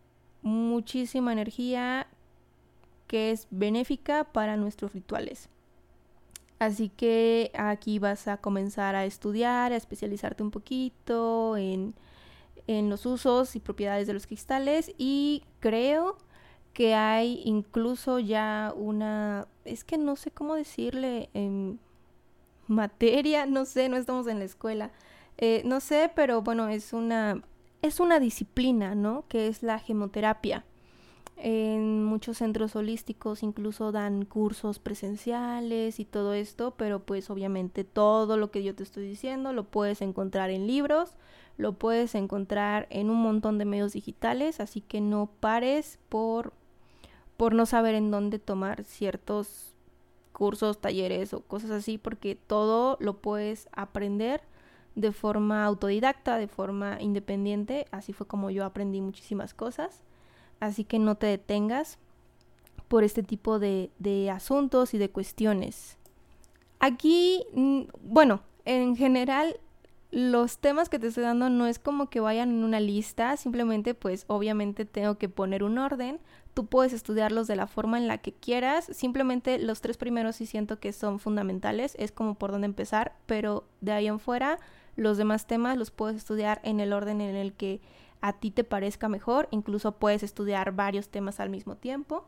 muchísima 0.42 1.34
energía 1.34 2.08
que 3.08 3.32
es 3.32 3.48
benéfica 3.52 4.24
para 4.24 4.58
nuestros 4.58 4.94
rituales. 4.94 5.50
Así 6.60 6.90
que 6.90 7.52
aquí 7.56 8.00
vas 8.00 8.28
a 8.28 8.38
comenzar 8.38 8.96
a 8.96 9.06
estudiar, 9.06 9.72
a 9.72 9.76
especializarte 9.76 10.42
un 10.42 10.52
poquito 10.52 11.58
en 11.58 11.94
en 12.68 12.90
los 12.90 13.06
usos 13.06 13.56
y 13.56 13.60
propiedades 13.60 14.08
de 14.08 14.14
los 14.14 14.28
cristales 14.28 14.94
y 14.98 15.44
creo 15.60 16.18
que 16.74 16.94
hay 16.94 17.42
incluso 17.46 18.20
ya 18.20 18.74
una, 18.76 19.48
es 19.64 19.84
que 19.84 19.98
no 19.98 20.16
sé 20.16 20.32
cómo 20.32 20.56
decirle, 20.56 21.30
en 21.34 21.80
materia, 22.68 23.46
no 23.46 23.66
sé, 23.66 23.88
no 23.88 23.98
estamos 23.98 24.28
en 24.28 24.40
la 24.40 24.46
escuela, 24.46 24.92
eh, 25.38 25.62
no 25.66 25.80
sé, 25.80 26.12
pero 26.16 26.42
bueno, 26.42 26.68
es 26.68 26.92
una, 26.92 27.42
es 27.82 28.00
una 28.00 28.20
disciplina, 28.20 28.94
¿no? 28.94 29.26
Que 29.28 29.48
es 29.48 29.64
la 29.64 29.80
gemoterapia. 29.80 30.66
En 31.38 32.04
muchos 32.04 32.38
centros 32.38 32.76
holísticos 32.78 33.44
incluso 33.44 33.92
dan 33.92 34.24
cursos 34.24 34.80
presenciales 34.80 36.00
y 36.00 36.06
todo 36.06 36.34
esto, 36.34 36.76
pero 36.78 37.00
pues 37.00 37.30
obviamente 37.30 37.84
todo 37.84 38.38
lo 38.38 38.52
que 38.52 38.64
yo 38.64 38.74
te 38.74 38.84
estoy 38.84 39.06
diciendo 39.06 39.52
lo 39.52 39.66
puedes 39.66 40.02
encontrar 40.02 40.50
en 40.50 40.66
libros, 40.66 41.12
lo 41.58 41.74
puedes 41.74 42.16
encontrar 42.16 42.88
en 42.90 43.10
un 43.10 43.22
montón 43.22 43.58
de 43.58 43.66
medios 43.66 43.94
digitales, 43.94 44.60
así 44.60 44.80
que 44.82 45.02
no 45.02 45.30
pares 45.40 46.00
por, 46.10 46.54
por 47.36 47.54
no 47.54 47.66
saber 47.66 47.96
en 47.96 48.12
dónde 48.12 48.40
tomar 48.40 48.86
ciertos 48.86 49.76
cursos, 50.32 50.80
talleres 50.80 51.34
o 51.34 51.42
cosas 51.42 51.72
así, 51.72 51.98
porque 51.98 52.36
todo 52.36 52.98
lo 53.00 53.18
puedes 53.18 53.68
aprender 53.74 54.42
de 54.96 55.12
forma 55.12 55.66
autodidacta, 55.66 56.38
de 56.38 56.48
forma 56.48 57.02
independiente, 57.02 57.86
así 57.92 58.14
fue 58.14 58.28
como 58.28 58.50
yo 58.50 58.66
aprendí 58.66 59.02
muchísimas 59.02 59.54
cosas, 59.54 60.02
así 60.60 60.84
que 60.84 61.00
no 61.00 61.16
te 61.16 61.28
detengas 61.28 61.98
por 62.88 63.04
este 63.04 63.24
tipo 63.24 63.60
de, 63.60 63.92
de 64.00 64.30
asuntos 64.30 64.94
y 64.94 64.98
de 64.98 65.10
cuestiones. 65.10 65.98
Aquí, 66.80 67.44
mm, 67.54 67.84
bueno, 68.04 68.42
en 68.66 68.96
general 68.96 69.60
los 70.12 70.60
temas 70.60 70.88
que 70.88 70.98
te 70.98 71.08
estoy 71.08 71.24
dando 71.24 71.50
no 71.50 71.68
es 71.68 71.78
como 71.78 72.10
que 72.10 72.22
vayan 72.22 72.50
en 72.50 72.64
una 72.64 72.80
lista, 72.80 73.36
simplemente 73.36 73.94
pues 73.94 74.24
obviamente 74.28 74.86
tengo 74.86 75.16
que 75.18 75.28
poner 75.28 75.62
un 75.64 75.78
orden. 75.78 76.20
Tú 76.54 76.68
puedes 76.68 76.94
estudiarlos 76.94 77.48
de 77.48 77.58
la 77.58 77.68
forma 77.68 77.98
en 77.98 78.08
la 78.08 78.20
que 78.20 78.32
quieras, 78.32 78.86
simplemente 78.94 79.60
los 79.60 79.82
tres 79.82 79.98
primeros 79.98 80.38
sí 80.38 80.46
siento 80.46 80.80
que 80.80 80.94
son 80.94 81.20
fundamentales, 81.20 81.96
es 82.00 82.14
como 82.14 82.36
por 82.36 82.52
dónde 82.52 82.66
empezar, 82.66 83.16
pero 83.26 83.66
de 83.82 83.92
ahí 83.92 84.08
en 84.08 84.20
fuera 84.20 84.58
los 84.96 85.18
demás 85.18 85.48
temas 85.48 85.78
los 85.78 85.92
puedes 85.92 86.16
estudiar 86.16 86.62
en 86.64 86.80
el 86.80 86.94
orden 86.94 87.20
en 87.20 87.36
el 87.36 87.52
que 87.52 87.82
a 88.26 88.34
ti 88.34 88.50
te 88.50 88.64
parezca 88.64 89.08
mejor, 89.08 89.48
incluso 89.52 89.92
puedes 90.00 90.24
estudiar 90.24 90.72
varios 90.72 91.10
temas 91.10 91.40
al 91.40 91.52
mismo 91.52 91.76
tiempo. 91.76 92.26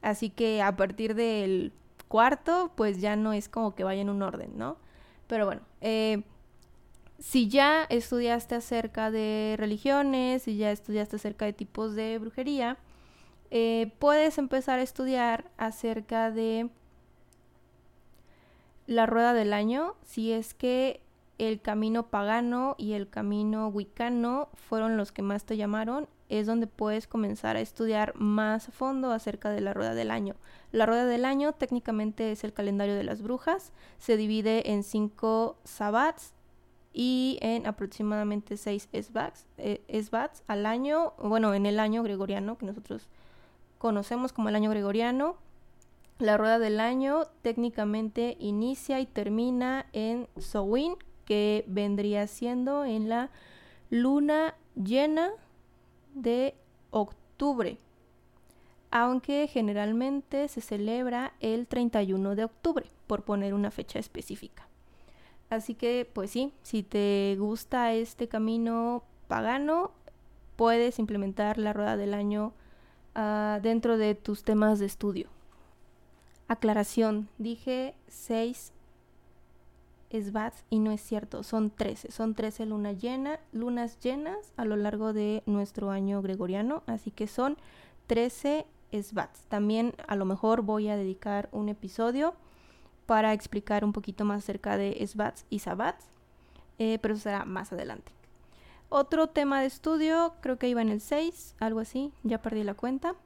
Así 0.00 0.30
que 0.30 0.62
a 0.62 0.74
partir 0.74 1.14
del 1.14 1.74
cuarto, 2.08 2.72
pues 2.76 3.02
ya 3.02 3.14
no 3.14 3.34
es 3.34 3.50
como 3.50 3.74
que 3.74 3.84
vaya 3.84 4.00
en 4.00 4.08
un 4.08 4.22
orden, 4.22 4.56
¿no? 4.56 4.78
Pero 5.26 5.44
bueno, 5.44 5.60
eh, 5.82 6.22
si 7.18 7.48
ya 7.48 7.84
estudiaste 7.84 8.54
acerca 8.54 9.10
de 9.10 9.56
religiones, 9.58 10.44
si 10.44 10.56
ya 10.56 10.70
estudiaste 10.70 11.16
acerca 11.16 11.44
de 11.44 11.52
tipos 11.52 11.94
de 11.94 12.18
brujería, 12.18 12.78
eh, 13.50 13.92
puedes 13.98 14.38
empezar 14.38 14.78
a 14.78 14.82
estudiar 14.82 15.50
acerca 15.58 16.30
de 16.30 16.70
la 18.86 19.04
rueda 19.04 19.34
del 19.34 19.52
año, 19.52 19.94
si 20.04 20.32
es 20.32 20.54
que 20.54 21.03
el 21.38 21.60
camino 21.60 22.08
pagano 22.08 22.74
y 22.78 22.92
el 22.92 23.08
camino 23.08 23.68
wicano 23.68 24.48
fueron 24.54 24.96
los 24.96 25.12
que 25.12 25.22
más 25.22 25.44
te 25.44 25.56
llamaron 25.56 26.08
es 26.28 26.46
donde 26.46 26.66
puedes 26.66 27.06
comenzar 27.06 27.56
a 27.56 27.60
estudiar 27.60 28.14
más 28.16 28.68
a 28.68 28.72
fondo 28.72 29.12
acerca 29.12 29.50
de 29.50 29.60
la 29.60 29.74
rueda 29.74 29.94
del 29.94 30.10
año. 30.10 30.34
La 30.72 30.86
rueda 30.86 31.06
del 31.06 31.24
año 31.24 31.52
técnicamente 31.52 32.32
es 32.32 32.44
el 32.44 32.52
calendario 32.52 32.94
de 32.94 33.04
las 33.04 33.22
brujas, 33.22 33.72
se 33.98 34.16
divide 34.16 34.72
en 34.72 34.82
cinco 34.82 35.56
sabbats 35.64 36.34
y 36.92 37.38
en 37.40 37.66
aproximadamente 37.66 38.56
seis 38.56 38.88
esbats, 38.92 39.46
eh, 39.58 39.82
al 40.46 40.66
año, 40.66 41.12
bueno, 41.22 41.52
en 41.54 41.66
el 41.66 41.80
año 41.80 42.02
gregoriano 42.02 42.56
que 42.56 42.66
nosotros 42.66 43.08
conocemos 43.78 44.32
como 44.32 44.48
el 44.48 44.56
año 44.56 44.70
gregoriano. 44.70 45.36
La 46.18 46.36
rueda 46.36 46.60
del 46.60 46.78
año 46.78 47.24
técnicamente 47.42 48.36
inicia 48.38 49.00
y 49.00 49.06
termina 49.06 49.86
en 49.92 50.28
Sowin, 50.38 50.94
que 51.24 51.64
vendría 51.66 52.26
siendo 52.26 52.84
en 52.84 53.08
la 53.08 53.30
luna 53.90 54.54
llena 54.74 55.30
de 56.14 56.54
octubre, 56.90 57.78
aunque 58.90 59.48
generalmente 59.48 60.48
se 60.48 60.60
celebra 60.60 61.34
el 61.40 61.66
31 61.66 62.34
de 62.34 62.44
octubre, 62.44 62.86
por 63.06 63.22
poner 63.22 63.54
una 63.54 63.70
fecha 63.70 63.98
específica. 63.98 64.66
Así 65.50 65.74
que, 65.74 66.08
pues 66.12 66.30
sí, 66.30 66.52
si 66.62 66.82
te 66.82 67.36
gusta 67.38 67.92
este 67.92 68.28
camino 68.28 69.04
pagano, 69.28 69.92
puedes 70.56 70.98
implementar 70.98 71.58
la 71.58 71.72
rueda 71.72 71.96
del 71.96 72.14
año 72.14 72.52
uh, 73.14 73.60
dentro 73.60 73.96
de 73.98 74.14
tus 74.14 74.42
temas 74.42 74.78
de 74.78 74.86
estudio. 74.86 75.28
Aclaración, 76.48 77.28
dije 77.38 77.94
6 80.14 80.26
SBATs 80.26 80.64
y 80.70 80.78
no 80.78 80.92
es 80.92 81.00
cierto, 81.00 81.42
son 81.42 81.70
13, 81.70 82.12
son 82.12 82.34
13 82.34 82.66
luna 82.66 82.92
llena, 82.92 83.40
lunas 83.52 83.98
llenas 83.98 84.52
a 84.56 84.64
lo 84.64 84.76
largo 84.76 85.12
de 85.12 85.42
nuestro 85.46 85.90
año 85.90 86.22
gregoriano, 86.22 86.84
así 86.86 87.10
que 87.10 87.26
son 87.26 87.56
13 88.06 88.64
SBATs. 88.92 89.46
También 89.48 89.94
a 90.06 90.14
lo 90.14 90.24
mejor 90.24 90.62
voy 90.62 90.88
a 90.88 90.96
dedicar 90.96 91.48
un 91.50 91.68
episodio 91.68 92.34
para 93.06 93.32
explicar 93.32 93.84
un 93.84 93.92
poquito 93.92 94.24
más 94.24 94.38
acerca 94.38 94.76
de 94.76 95.04
SBATs 95.04 95.46
y 95.50 95.58
Sabbats, 95.58 96.06
eh, 96.78 96.98
pero 97.02 97.16
será 97.16 97.44
más 97.44 97.72
adelante. 97.72 98.12
Otro 98.90 99.26
tema 99.26 99.60
de 99.60 99.66
estudio, 99.66 100.34
creo 100.40 100.58
que 100.58 100.68
iba 100.68 100.80
en 100.80 100.90
el 100.90 101.00
6, 101.00 101.56
algo 101.58 101.80
así, 101.80 102.12
ya 102.22 102.40
perdí 102.40 102.62
la 102.62 102.74
cuenta. 102.74 103.16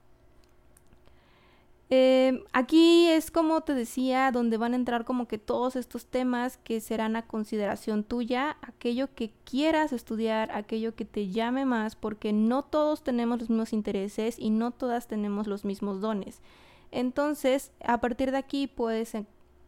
Eh, 1.90 2.44
aquí 2.52 3.06
es 3.08 3.30
como 3.30 3.62
te 3.62 3.72
decía, 3.72 4.30
donde 4.30 4.58
van 4.58 4.74
a 4.74 4.76
entrar 4.76 5.06
como 5.06 5.26
que 5.26 5.38
todos 5.38 5.74
estos 5.74 6.04
temas 6.04 6.58
que 6.58 6.80
serán 6.80 7.16
a 7.16 7.26
consideración 7.26 8.04
tuya, 8.04 8.58
aquello 8.60 9.14
que 9.14 9.32
quieras 9.44 9.92
estudiar, 9.92 10.50
aquello 10.52 10.94
que 10.94 11.06
te 11.06 11.28
llame 11.28 11.64
más, 11.64 11.96
porque 11.96 12.34
no 12.34 12.62
todos 12.62 13.02
tenemos 13.02 13.40
los 13.40 13.48
mismos 13.48 13.72
intereses 13.72 14.38
y 14.38 14.50
no 14.50 14.70
todas 14.70 15.08
tenemos 15.08 15.46
los 15.46 15.64
mismos 15.64 16.00
dones. 16.02 16.42
Entonces, 16.90 17.72
a 17.82 18.00
partir 18.00 18.32
de 18.32 18.38
aquí 18.38 18.66
puedes 18.66 19.14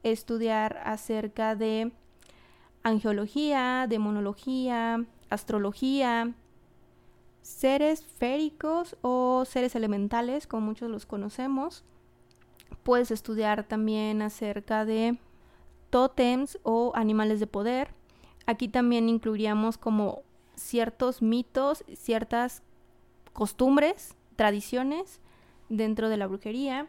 estudiar 0.03 0.81
acerca 0.85 1.55
de 1.55 1.93
angiología, 2.83 3.87
demonología, 3.89 5.05
astrología, 5.31 6.35
seres 7.43 8.05
féricos 8.05 8.97
o 9.03 9.45
seres 9.47 9.75
elementales, 9.75 10.47
como 10.47 10.67
muchos 10.67 10.91
los 10.91 11.07
conocemos. 11.07 11.85
Puedes 12.83 13.11
estudiar 13.11 13.64
también 13.64 14.23
acerca 14.23 14.85
de 14.85 15.19
tótems 15.90 16.59
o 16.62 16.93
animales 16.95 17.40
de 17.40 17.47
poder. 17.47 17.88
Aquí 18.47 18.69
también 18.69 19.09
incluiríamos 19.09 19.77
como 19.79 20.23
ciertos 20.55 21.23
mitos, 21.23 21.85
ciertas 21.95 22.62
costumbres, 23.33 24.16
tradiciones 24.37 25.21
dentro 25.69 26.09
de 26.09 26.16
la 26.16 26.27
brujería. 26.27 26.88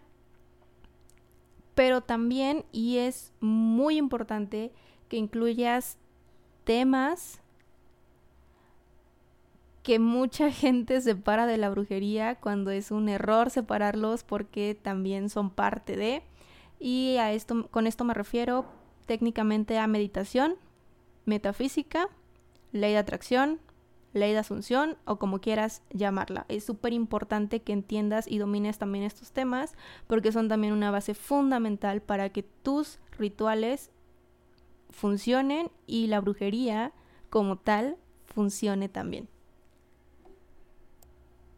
Pero 1.76 2.02
también, 2.02 2.66
y 2.72 2.98
es 2.98 3.34
muy 3.40 3.98
importante, 3.98 4.72
que 5.08 5.18
incluyas 5.18 5.98
temas 6.64 7.41
que 9.84 10.00
mucha 10.00 10.52
gente 10.52 11.02
separa 11.02 11.46
de 11.48 11.58
la 11.58 11.70
brujería 11.70 12.36
cuando 12.36 12.72
es 12.72 12.92
un 12.92 13.10
error 13.10 13.50
separarlos 13.50 14.24
porque 14.24 14.78
también 14.80 15.30
son 15.30 15.50
parte 15.50 15.96
de 15.96 16.24
y 16.80 17.18
a 17.18 17.32
esto 17.32 17.68
con 17.70 17.88
esto 17.88 18.04
me 18.04 18.14
refiero 18.14 18.66
técnicamente 19.06 19.78
a 19.78 19.88
meditación, 19.88 20.56
metafísica, 21.26 22.08
ley 22.72 22.94
de 22.94 22.98
atracción, 22.98 23.60
ley 24.14 24.32
de 24.34 24.40
asunción 24.40 24.98
o 25.06 25.18
como 25.18 25.40
quieras 25.40 25.84
llamarla. 25.92 26.46
Es 26.50 26.66
súper 26.66 26.94
importante 26.94 27.62
que 27.62 27.74
entiendas 27.74 28.28
y 28.28 28.38
domines 28.38 28.78
también 28.78 29.06
estos 29.06 29.32
temas 29.32 29.74
porque 30.08 30.32
son 30.32 30.48
también 30.48 30.74
una 30.74 30.92
base 30.92 31.14
fundamental 31.14 32.02
para 32.02 32.30
que 32.30 32.44
tus 32.44 33.00
rituales 33.18 33.92
funcionen 34.90 35.72
y 35.88 36.08
la 36.08 36.20
brujería 36.20 36.94
como 37.30 37.58
tal 37.58 37.98
funcione 38.26 38.90
también. 38.90 39.31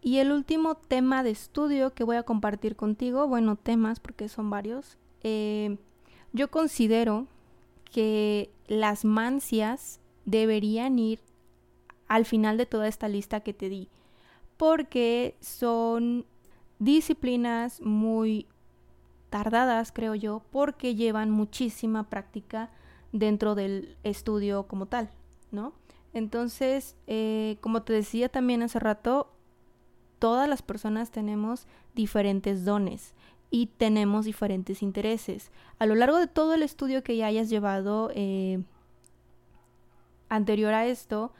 Y 0.05 0.17
el 0.17 0.33
último 0.33 0.75
tema 0.75 1.23
de 1.23 1.29
estudio 1.29 1.93
que 1.93 2.03
voy 2.03 2.17
a 2.17 2.23
compartir 2.23 2.75
contigo, 2.75 3.25
bueno, 3.25 3.55
temas 3.55 4.01
porque 4.01 4.27
son 4.27 4.49
varios, 4.49 4.97
eh, 5.21 5.77
yo 6.33 6.51
considero 6.51 7.25
que 7.89 8.51
las 8.67 9.05
mancias 9.05 10.01
deberían 10.25 10.99
ir 10.99 11.21
al 12.09 12.25
final 12.25 12.57
de 12.57 12.65
toda 12.65 12.89
esta 12.89 13.07
lista 13.07 13.39
que 13.39 13.53
te 13.53 13.69
di, 13.69 13.87
porque 14.57 15.37
son 15.39 16.25
disciplinas 16.79 17.79
muy 17.79 18.45
tardadas, 19.29 19.93
creo 19.93 20.15
yo, 20.15 20.41
porque 20.51 20.95
llevan 20.95 21.31
muchísima 21.31 22.09
práctica 22.09 22.69
dentro 23.13 23.55
del 23.55 23.95
estudio 24.03 24.63
como 24.63 24.85
tal, 24.85 25.09
¿no? 25.51 25.71
Entonces, 26.13 26.97
eh, 27.07 27.55
como 27.61 27.83
te 27.83 27.93
decía 27.93 28.27
también 28.27 28.63
hace 28.63 28.79
rato, 28.79 29.29
todas 30.23 30.47
las 30.47 30.61
personas 30.61 31.11
tenemos 31.11 31.67
diferentes 31.95 32.63
dones 32.63 33.13
y 33.51 33.65
tenemos 33.65 34.23
diferentes 34.23 34.81
intereses. 34.81 35.51
A 35.79 35.85
lo 35.85 35.95
largo 35.95 36.17
de 36.17 36.27
todo 36.27 36.53
el 36.53 36.63
estudio 36.63 37.03
que 37.03 37.17
ya 37.17 37.25
hayas 37.25 37.49
llevado 37.49 38.09
eh, 38.15 38.63
anterior 40.29 40.73
a 40.73 40.85
esto, 40.85 41.33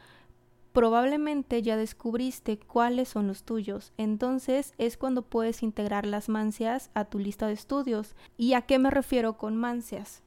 probablemente 0.74 1.62
ya 1.62 1.78
descubriste 1.78 2.60
cuáles 2.60 3.08
son 3.08 3.26
los 3.26 3.43
tuyos. 3.43 3.93
Entonces 3.96 4.74
es 4.78 4.98
cuando 4.98 5.22
puedes 5.22 5.63
integrar 5.63 6.06
las 6.06 6.28
mancias 6.28 6.91
a 6.93 7.06
tu 7.06 7.19
lista 7.19 7.48
de 7.48 7.54
estudios. 7.54 8.17
¿Y 8.36 8.52
a 8.52 8.63
qué 8.63 8.80
me 8.80 8.91
refiero 8.91 9.38
con 9.38 9.56
mancias? 9.56 10.24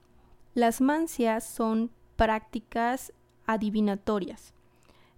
Las 0.54 0.80
mancias 0.80 1.44
son 1.44 1.90
prácticas 2.16 3.12
adivinatorias. 3.44 4.55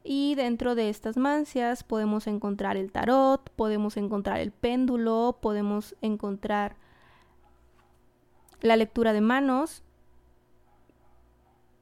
Y 0.05 0.35
dentro 0.37 0.75
de 0.75 0.89
estas 0.89 1.17
mancias 1.17 1.85
podemos 1.85 2.27
encontrar 2.27 2.77
el 2.77 2.91
tarot, 2.93 3.51
podemos 3.51 3.97
encontrar 3.97 4.41
el 4.41 4.53
péndulo, 4.53 5.39
podemos 5.41 5.97
encontrar 6.01 6.77
la 8.61 8.77
lectura 8.77 9.13
de 9.13 9.21
manos, 9.21 9.83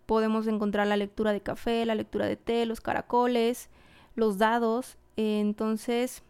podemos 0.06 0.46
encontrar 0.46 0.86
la 0.86 0.96
lectura 0.96 1.32
de 1.32 1.40
café, 1.40 1.84
la 1.84 1.94
lectura 1.94 2.26
de 2.26 2.36
té, 2.36 2.66
los 2.66 2.80
caracoles, 2.80 3.68
los 4.14 4.38
dados. 4.38 4.96
Entonces, 5.16 6.22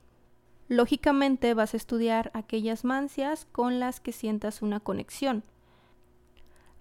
lógicamente 0.68 1.54
vas 1.54 1.74
a 1.74 1.76
estudiar 1.76 2.30
aquellas 2.34 2.84
mancias 2.84 3.46
con 3.52 3.78
las 3.78 4.00
que 4.00 4.12
sientas 4.12 4.62
una 4.62 4.80
conexión. 4.80 5.44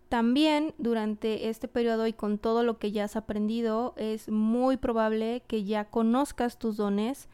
También 0.09 0.73
durante 0.77 1.49
este 1.49 1.67
periodo 1.67 2.07
y 2.07 2.13
con 2.13 2.37
todo 2.37 2.63
lo 2.63 2.77
que 2.77 2.91
ya 2.91 3.05
has 3.05 3.15
aprendido, 3.15 3.93
es 3.97 4.29
muy 4.29 4.77
probable 4.77 5.43
que 5.47 5.63
ya 5.63 5.85
conozcas 5.85 6.59
tus 6.59 6.77
dones, 6.77 7.27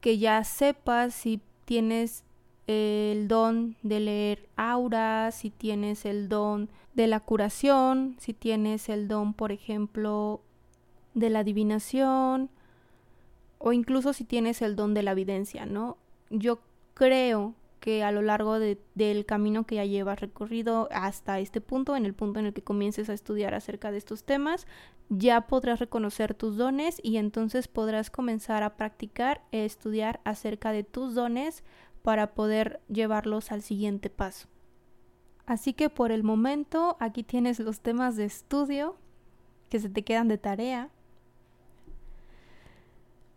que 0.00 0.18
ya 0.18 0.42
sepas 0.44 1.14
si 1.14 1.40
tienes 1.64 2.24
el 2.66 3.28
don 3.28 3.76
de 3.82 4.00
leer 4.00 4.48
auras, 4.56 5.36
si 5.36 5.50
tienes 5.50 6.04
el 6.04 6.28
don 6.28 6.68
de 6.94 7.06
la 7.06 7.20
curación, 7.20 8.16
si 8.18 8.34
tienes 8.34 8.88
el 8.88 9.08
don, 9.08 9.32
por 9.32 9.52
ejemplo, 9.52 10.42
de 11.14 11.30
la 11.30 11.40
adivinación, 11.40 12.50
o 13.58 13.72
incluso 13.72 14.12
si 14.12 14.24
tienes 14.24 14.60
el 14.60 14.76
don 14.76 14.92
de 14.92 15.02
la 15.02 15.12
evidencia, 15.12 15.66
¿no? 15.66 15.96
Yo 16.30 16.58
creo 16.94 17.54
que 17.80 18.02
a 18.02 18.12
lo 18.12 18.22
largo 18.22 18.58
del 18.58 19.26
camino 19.26 19.64
que 19.64 19.76
ya 19.76 19.84
llevas 19.84 20.20
recorrido 20.20 20.88
hasta 20.92 21.38
este 21.38 21.60
punto, 21.60 21.96
en 21.96 22.06
el 22.06 22.14
punto 22.14 22.40
en 22.40 22.46
el 22.46 22.52
que 22.52 22.62
comiences 22.62 23.08
a 23.08 23.14
estudiar 23.14 23.54
acerca 23.54 23.90
de 23.90 23.98
estos 23.98 24.24
temas, 24.24 24.66
ya 25.08 25.42
podrás 25.42 25.78
reconocer 25.78 26.34
tus 26.34 26.56
dones 26.56 27.00
y 27.02 27.16
entonces 27.16 27.68
podrás 27.68 28.10
comenzar 28.10 28.62
a 28.62 28.76
practicar 28.76 29.42
e 29.52 29.64
estudiar 29.64 30.20
acerca 30.24 30.72
de 30.72 30.84
tus 30.84 31.14
dones 31.14 31.64
para 32.02 32.34
poder 32.34 32.80
llevarlos 32.88 33.52
al 33.52 33.62
siguiente 33.62 34.10
paso. 34.10 34.48
Así 35.46 35.72
que 35.72 35.88
por 35.88 36.12
el 36.12 36.24
momento 36.24 36.96
aquí 37.00 37.22
tienes 37.22 37.58
los 37.58 37.80
temas 37.80 38.16
de 38.16 38.24
estudio 38.24 38.96
que 39.70 39.80
se 39.80 39.88
te 39.88 40.02
quedan 40.02 40.28
de 40.28 40.38
tarea. 40.38 40.90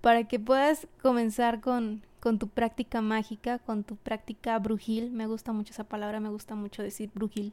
para 0.01 0.23
que 0.23 0.39
puedas 0.39 0.87
comenzar 1.01 1.61
con, 1.61 2.03
con 2.21 2.39
tu 2.39 2.47
práctica 2.47 3.01
mágica, 3.01 3.59
con 3.59 3.83
tu 3.83 3.97
práctica 3.97 4.57
brujil. 4.59 5.11
Me 5.11 5.27
gusta 5.27 5.51
mucho 5.51 5.73
esa 5.73 5.83
palabra, 5.83 6.21
me 6.21 6.29
gusta 6.29 6.55
mucho 6.55 6.83
decir 6.83 7.09
brujil. 7.13 7.51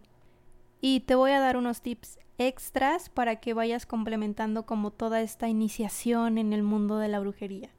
Y 0.81 1.01
te 1.01 1.17
voy 1.17 1.33
a 1.33 1.41
dar 1.41 1.57
unos 1.57 1.81
tips 1.81 2.19
extras 2.37 3.09
para 3.09 3.37
que 3.37 3.55
vayas 3.55 3.87
complementando 3.87 4.67
como 4.67 4.93
toda 4.93 5.23
esta 5.23 5.49
iniciación 5.49 6.39
en 6.39 6.53
el 6.53 6.63
mundo 6.63 6.99
de 6.99 7.09
la 7.09 7.19
brujería. 7.19 7.71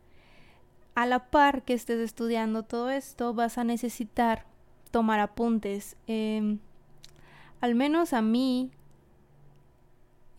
A 0.95 1.05
la 1.05 1.29
par 1.29 1.63
que 1.63 1.73
estés 1.73 1.99
estudiando 1.99 2.63
todo 2.63 2.89
esto, 2.89 3.33
vas 3.33 3.57
a 3.57 3.63
necesitar 3.63 4.45
tomar 4.91 5.19
apuntes. 5.19 5.95
Em, 6.07 6.59
al 7.61 7.75
menos 7.75 8.13
a 8.13 8.21
mí, 8.21 8.71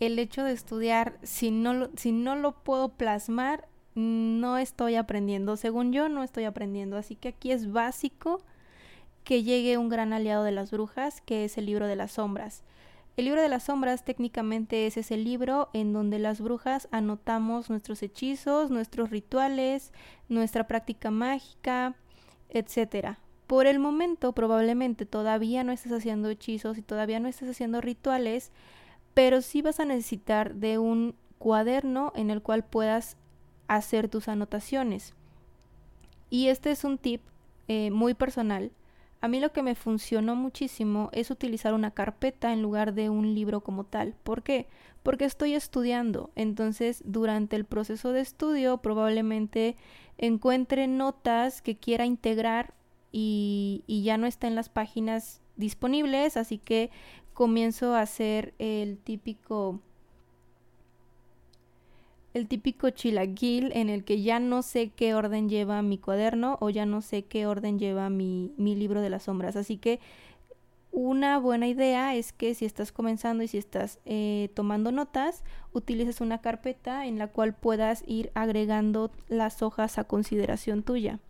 el 0.01 0.19
hecho 0.19 0.43
de 0.43 0.53
estudiar, 0.53 1.19
si 1.23 1.51
no, 1.53 1.73
lo, 1.75 1.91
si 1.97 2.11
no 2.11 2.35
lo 2.35 2.53
puedo 2.53 2.91
plasmar, 2.91 3.70
no 3.95 4.59
estoy 4.59 4.97
aprendiendo. 4.97 5.57
Según 5.57 5.93
yo, 5.93 6.09
no 6.09 6.23
estoy 6.23 6.45
aprendiendo. 6.45 6.97
Así 6.97 7.17
que 7.17 7.29
aquí 7.29 7.53
es 7.53 7.71
básico 7.73 8.43
que 9.25 9.43
llegue 9.43 9.79
un 9.79 9.89
gran 9.89 10.13
aliado 10.13 10.45
de 10.45 10.53
las 10.53 10.71
brujas, 10.71 11.21
que 11.21 11.45
es 11.45 11.59
el 11.59 11.67
libro 11.67 11.87
de 11.87 11.97
las 11.97 12.13
sombras. 12.13 12.63
El 13.17 13.27
libro 13.27 13.43
de 13.43 13.49
las 13.49 13.65
sombras 13.65 14.05
técnicamente 14.05 14.87
es 14.87 14.97
ese 14.97 15.17
libro 15.17 15.69
en 15.73 15.93
donde 15.93 16.19
las 16.19 16.41
brujas 16.41 16.89
anotamos 16.91 17.69
nuestros 17.69 18.03
hechizos, 18.03 18.71
nuestros 18.71 19.11
rituales, 19.11 19.93
nuestra 20.29 20.67
práctica 20.67 21.11
mágica, 21.11 21.97
etc. 22.49 23.19
Por 23.47 23.67
el 23.67 23.79
momento 23.79 24.33
probablemente 24.33 25.07
todavía 25.07 25.65
no 25.65 25.73
estés 25.73 25.93
haciendo 25.93 26.31
hechizos 26.31 26.79
y 26.79 26.83
todavía 26.83 27.21
no 27.21 27.29
estés 27.29 27.51
haciendo 27.51 27.81
rituales, 27.81 28.53
pero 29.13 29.43
sí 29.43 29.61
vas 29.61 29.81
a 29.81 29.85
necesitar 29.85 30.55
de 30.55 30.79
un 30.79 31.15
cuaderno 31.39 32.13
en 32.15 32.31
el 32.31 32.43
cual 32.43 32.65
puedas 32.65 33.17
hacer 33.77 34.09
tus 34.09 34.29
anotaciones. 34.29 35.15
Y 36.29 36.49
este 36.49 36.71
es 36.71 36.85
un 36.85 36.99
tip 36.99 37.23
eh, 37.69 37.91
muy 37.91 38.15
personal 38.15 38.73
a 39.23 39.29
mí 39.29 39.39
lo 39.39 39.53
que 39.53 39.63
me 39.63 39.75
funcionó 39.75 40.35
muchísimo 40.35 41.11
es 41.13 41.31
utilizar 41.31 41.75
una 41.75 41.91
carpeta 41.91 42.53
en 42.53 42.63
lugar 42.63 42.95
de 42.95 43.11
un 43.11 43.35
libro 43.35 43.61
como 43.61 43.85
tal. 43.85 44.15
¿Por 44.23 44.43
qué? 44.43 44.67
Porque 45.03 45.27
estoy 45.27 45.53
estudiando. 45.55 46.31
Entonces, 46.37 47.03
durante 47.05 47.57
el 47.57 47.67
proceso 47.67 48.13
de 48.13 48.21
estudio 48.21 48.79
probablemente 48.79 49.77
encuentre 50.17 50.87
notas 50.87 51.61
que 51.61 51.77
quiera 51.77 52.07
integrar 52.07 52.73
y, 53.13 53.85
y 53.87 54.05
ya 54.05 54.17
no 54.17 54.27
está 54.27 54.47
en 54.47 54.55
las 54.55 54.71
páginas 54.71 55.43
disponibles, 55.57 56.39
así 56.39 56.57
que 56.57 56.91
comienzo 57.35 57.95
a 57.95 58.01
hacer 58.01 58.55
el 58.59 58.97
típico 58.97 59.81
el 62.33 62.47
típico 62.47 62.91
chilaquil 62.91 63.73
en 63.75 63.89
el 63.89 64.05
que 64.05 64.23
ya 64.23 64.39
no 64.39 64.63
sé 64.63 64.91
qué 64.91 65.15
orden 65.15 65.49
lleva 65.49 65.83
mi 65.83 65.99
cuaderno 65.99 66.59
o 66.61 66.71
ya 66.71 66.87
no 66.87 67.03
sé 67.03 67.25
qué 67.25 67.47
orden 67.47 67.79
lleva 67.79 68.09
mi, 68.11 68.53
mi 68.57 68.75
libro 68.77 69.01
de 69.01 69.11
las 69.11 69.25
sombras. 69.25 69.57
Así 69.57 69.77
que 69.79 70.01
una 70.93 71.39
buena 71.39 71.69
idea 71.69 72.17
es 72.17 72.33
que 72.33 72.55
si 72.55 72.65
estás 72.65 72.91
comenzando 72.91 73.45
y 73.45 73.49
si 73.49 73.59
estás 73.59 74.01
eh, 74.05 74.51
tomando 74.55 74.91
notas, 74.91 75.45
utilices 75.73 76.21
una 76.21 76.41
carpeta 76.41 77.07
en 77.07 77.19
la 77.19 77.29
cual 77.29 77.55
puedas 77.55 78.03
ir 78.07 78.33
agregando 78.35 79.13
las 79.29 79.63
hojas 79.63 79.99
a 79.99 80.05
consideración 80.05 80.83
tuya. 80.83 81.21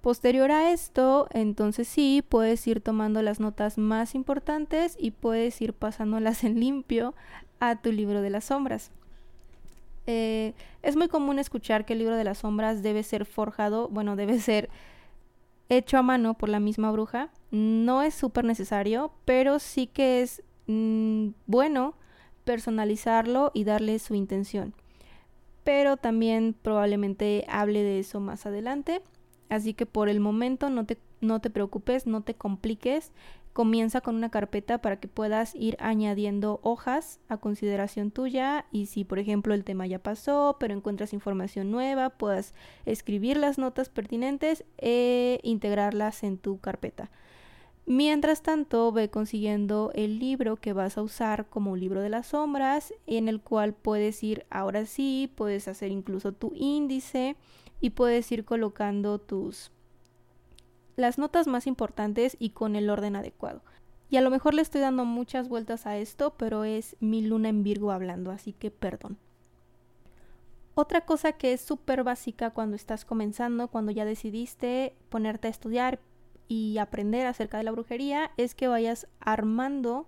Posterior 0.00 0.50
a 0.50 0.72
esto, 0.72 1.28
entonces 1.30 1.86
sí, 1.86 2.24
puedes 2.28 2.66
ir 2.66 2.80
tomando 2.80 3.22
las 3.22 3.38
notas 3.38 3.78
más 3.78 4.16
importantes 4.16 4.96
y 4.98 5.12
puedes 5.12 5.62
ir 5.62 5.74
pasándolas 5.74 6.42
en 6.42 6.58
limpio 6.58 7.14
a 7.60 7.80
tu 7.80 7.92
libro 7.92 8.20
de 8.20 8.30
las 8.30 8.46
sombras. 8.46 8.90
Eh, 10.06 10.54
es 10.82 10.96
muy 10.96 11.08
común 11.08 11.38
escuchar 11.38 11.84
que 11.84 11.92
el 11.92 12.00
libro 12.00 12.16
de 12.16 12.24
las 12.24 12.38
sombras 12.38 12.82
debe 12.82 13.02
ser 13.02 13.24
forjado, 13.24 13.88
bueno, 13.88 14.16
debe 14.16 14.38
ser 14.38 14.68
hecho 15.68 15.98
a 15.98 16.02
mano 16.02 16.34
por 16.34 16.48
la 16.48 16.60
misma 16.60 16.90
bruja. 16.90 17.30
No 17.50 18.02
es 18.02 18.14
súper 18.14 18.44
necesario, 18.44 19.12
pero 19.24 19.58
sí 19.58 19.86
que 19.86 20.22
es 20.22 20.42
mm, 20.66 21.28
bueno 21.46 21.94
personalizarlo 22.44 23.50
y 23.54 23.64
darle 23.64 23.98
su 23.98 24.14
intención. 24.14 24.74
Pero 25.64 25.96
también 25.96 26.54
probablemente 26.60 27.44
hable 27.48 27.82
de 27.84 28.00
eso 28.00 28.20
más 28.20 28.46
adelante. 28.46 29.02
Así 29.48 29.74
que 29.74 29.86
por 29.86 30.08
el 30.08 30.18
momento 30.18 30.70
no 30.70 30.86
te, 30.86 30.98
no 31.20 31.40
te 31.40 31.50
preocupes, 31.50 32.06
no 32.06 32.22
te 32.22 32.34
compliques 32.34 33.12
comienza 33.52 34.00
con 34.00 34.16
una 34.16 34.30
carpeta 34.30 34.78
para 34.78 34.98
que 34.98 35.08
puedas 35.08 35.54
ir 35.54 35.76
añadiendo 35.78 36.60
hojas 36.62 37.20
a 37.28 37.36
consideración 37.36 38.10
tuya 38.10 38.66
y 38.72 38.86
si 38.86 39.04
por 39.04 39.18
ejemplo 39.18 39.54
el 39.54 39.64
tema 39.64 39.86
ya 39.86 39.98
pasó 39.98 40.56
pero 40.58 40.74
encuentras 40.74 41.12
información 41.12 41.70
nueva 41.70 42.10
puedas 42.10 42.54
escribir 42.86 43.36
las 43.36 43.58
notas 43.58 43.88
pertinentes 43.88 44.64
e 44.78 45.40
integrarlas 45.42 46.22
en 46.22 46.38
tu 46.38 46.58
carpeta. 46.58 47.10
Mientras 47.84 48.42
tanto, 48.42 48.92
ve 48.92 49.10
consiguiendo 49.10 49.90
el 49.94 50.20
libro 50.20 50.54
que 50.56 50.72
vas 50.72 50.96
a 50.96 51.02
usar 51.02 51.48
como 51.48 51.74
libro 51.74 52.00
de 52.00 52.10
las 52.10 52.28
sombras, 52.28 52.94
en 53.08 53.28
el 53.28 53.40
cual 53.40 53.74
puedes 53.74 54.22
ir, 54.22 54.46
ahora 54.50 54.86
sí, 54.86 55.32
puedes 55.34 55.66
hacer 55.66 55.90
incluso 55.90 56.30
tu 56.30 56.52
índice 56.54 57.34
y 57.80 57.90
puedes 57.90 58.30
ir 58.30 58.44
colocando 58.44 59.18
tus 59.18 59.72
las 60.96 61.18
notas 61.18 61.46
más 61.46 61.66
importantes 61.66 62.36
y 62.38 62.50
con 62.50 62.76
el 62.76 62.90
orden 62.90 63.16
adecuado. 63.16 63.62
Y 64.10 64.18
a 64.18 64.20
lo 64.20 64.30
mejor 64.30 64.54
le 64.54 64.62
estoy 64.62 64.82
dando 64.82 65.04
muchas 65.04 65.48
vueltas 65.48 65.86
a 65.86 65.96
esto, 65.96 66.34
pero 66.36 66.64
es 66.64 66.96
mi 67.00 67.22
luna 67.22 67.48
en 67.48 67.62
Virgo 67.62 67.92
hablando, 67.92 68.30
así 68.30 68.52
que 68.52 68.70
perdón. 68.70 69.16
Otra 70.74 71.02
cosa 71.02 71.32
que 71.32 71.52
es 71.52 71.60
súper 71.60 72.02
básica 72.02 72.50
cuando 72.50 72.76
estás 72.76 73.04
comenzando, 73.04 73.68
cuando 73.68 73.92
ya 73.92 74.04
decidiste 74.04 74.94
ponerte 75.08 75.48
a 75.48 75.50
estudiar 75.50 76.00
y 76.48 76.78
aprender 76.78 77.26
acerca 77.26 77.58
de 77.58 77.64
la 77.64 77.72
brujería, 77.72 78.30
es 78.36 78.54
que 78.54 78.68
vayas 78.68 79.06
armando 79.20 80.06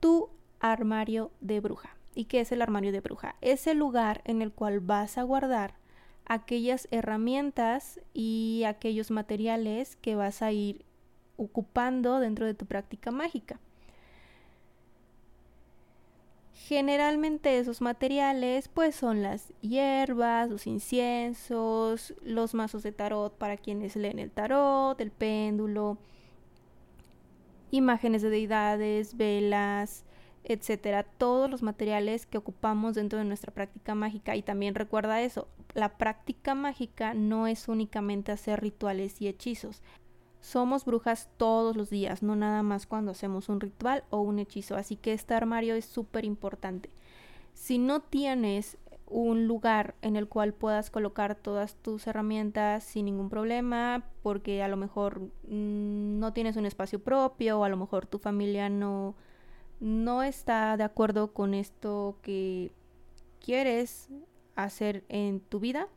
tu 0.00 0.30
armario 0.60 1.30
de 1.40 1.60
bruja. 1.60 1.96
¿Y 2.14 2.24
qué 2.24 2.40
es 2.40 2.52
el 2.52 2.62
armario 2.62 2.92
de 2.92 3.00
bruja? 3.00 3.36
Es 3.40 3.66
el 3.66 3.78
lugar 3.78 4.22
en 4.24 4.42
el 4.42 4.52
cual 4.52 4.80
vas 4.80 5.18
a 5.18 5.22
guardar 5.22 5.74
aquellas 6.28 6.86
herramientas 6.90 8.00
y 8.12 8.62
aquellos 8.66 9.10
materiales 9.10 9.96
que 9.96 10.14
vas 10.14 10.42
a 10.42 10.52
ir 10.52 10.84
ocupando 11.36 12.20
dentro 12.20 12.46
de 12.46 12.54
tu 12.54 12.66
práctica 12.66 13.10
mágica. 13.10 13.58
Generalmente 16.52 17.58
esos 17.58 17.80
materiales 17.80 18.68
pues 18.68 18.94
son 18.94 19.22
las 19.22 19.54
hierbas, 19.62 20.50
los 20.50 20.66
inciensos, 20.66 22.14
los 22.22 22.52
mazos 22.52 22.82
de 22.82 22.92
tarot 22.92 23.32
para 23.38 23.56
quienes 23.56 23.96
leen 23.96 24.18
el 24.18 24.30
tarot, 24.30 25.00
el 25.00 25.10
péndulo, 25.10 25.96
imágenes 27.70 28.20
de 28.20 28.30
deidades, 28.30 29.16
velas, 29.16 30.04
etcétera, 30.44 31.02
todos 31.02 31.50
los 31.50 31.62
materiales 31.62 32.26
que 32.26 32.38
ocupamos 32.38 32.94
dentro 32.94 33.18
de 33.18 33.24
nuestra 33.24 33.52
práctica 33.52 33.94
mágica 33.94 34.36
y 34.36 34.42
también 34.42 34.74
recuerda 34.74 35.20
eso, 35.22 35.48
la 35.74 35.98
práctica 35.98 36.54
mágica 36.54 37.14
no 37.14 37.46
es 37.46 37.68
únicamente 37.68 38.32
hacer 38.32 38.60
rituales 38.60 39.20
y 39.20 39.28
hechizos. 39.28 39.82
Somos 40.40 40.84
brujas 40.84 41.28
todos 41.36 41.76
los 41.76 41.90
días, 41.90 42.22
no 42.22 42.36
nada 42.36 42.62
más 42.62 42.86
cuando 42.86 43.10
hacemos 43.10 43.48
un 43.48 43.60
ritual 43.60 44.04
o 44.10 44.20
un 44.20 44.38
hechizo, 44.38 44.76
así 44.76 44.96
que 44.96 45.12
este 45.12 45.34
armario 45.34 45.74
es 45.74 45.84
súper 45.84 46.24
importante. 46.24 46.90
Si 47.54 47.78
no 47.78 48.00
tienes 48.00 48.78
un 49.10 49.46
lugar 49.46 49.94
en 50.02 50.16
el 50.16 50.28
cual 50.28 50.52
puedas 50.52 50.90
colocar 50.90 51.34
todas 51.34 51.74
tus 51.76 52.06
herramientas 52.06 52.84
sin 52.84 53.06
ningún 53.06 53.30
problema, 53.30 54.04
porque 54.22 54.62
a 54.62 54.68
lo 54.68 54.76
mejor 54.76 55.20
mm, 55.48 56.18
no 56.18 56.32
tienes 56.32 56.56
un 56.56 56.66
espacio 56.66 57.02
propio 57.02 57.60
o 57.60 57.64
a 57.64 57.68
lo 57.68 57.76
mejor 57.76 58.06
tu 58.06 58.18
familia 58.18 58.68
no, 58.68 59.16
no 59.80 60.22
está 60.22 60.76
de 60.76 60.84
acuerdo 60.84 61.32
con 61.32 61.54
esto 61.54 62.16
que 62.22 62.72
quieres 63.40 64.08
hacer 64.56 65.04
en 65.08 65.40
tu 65.40 65.60
vida, 65.60 65.88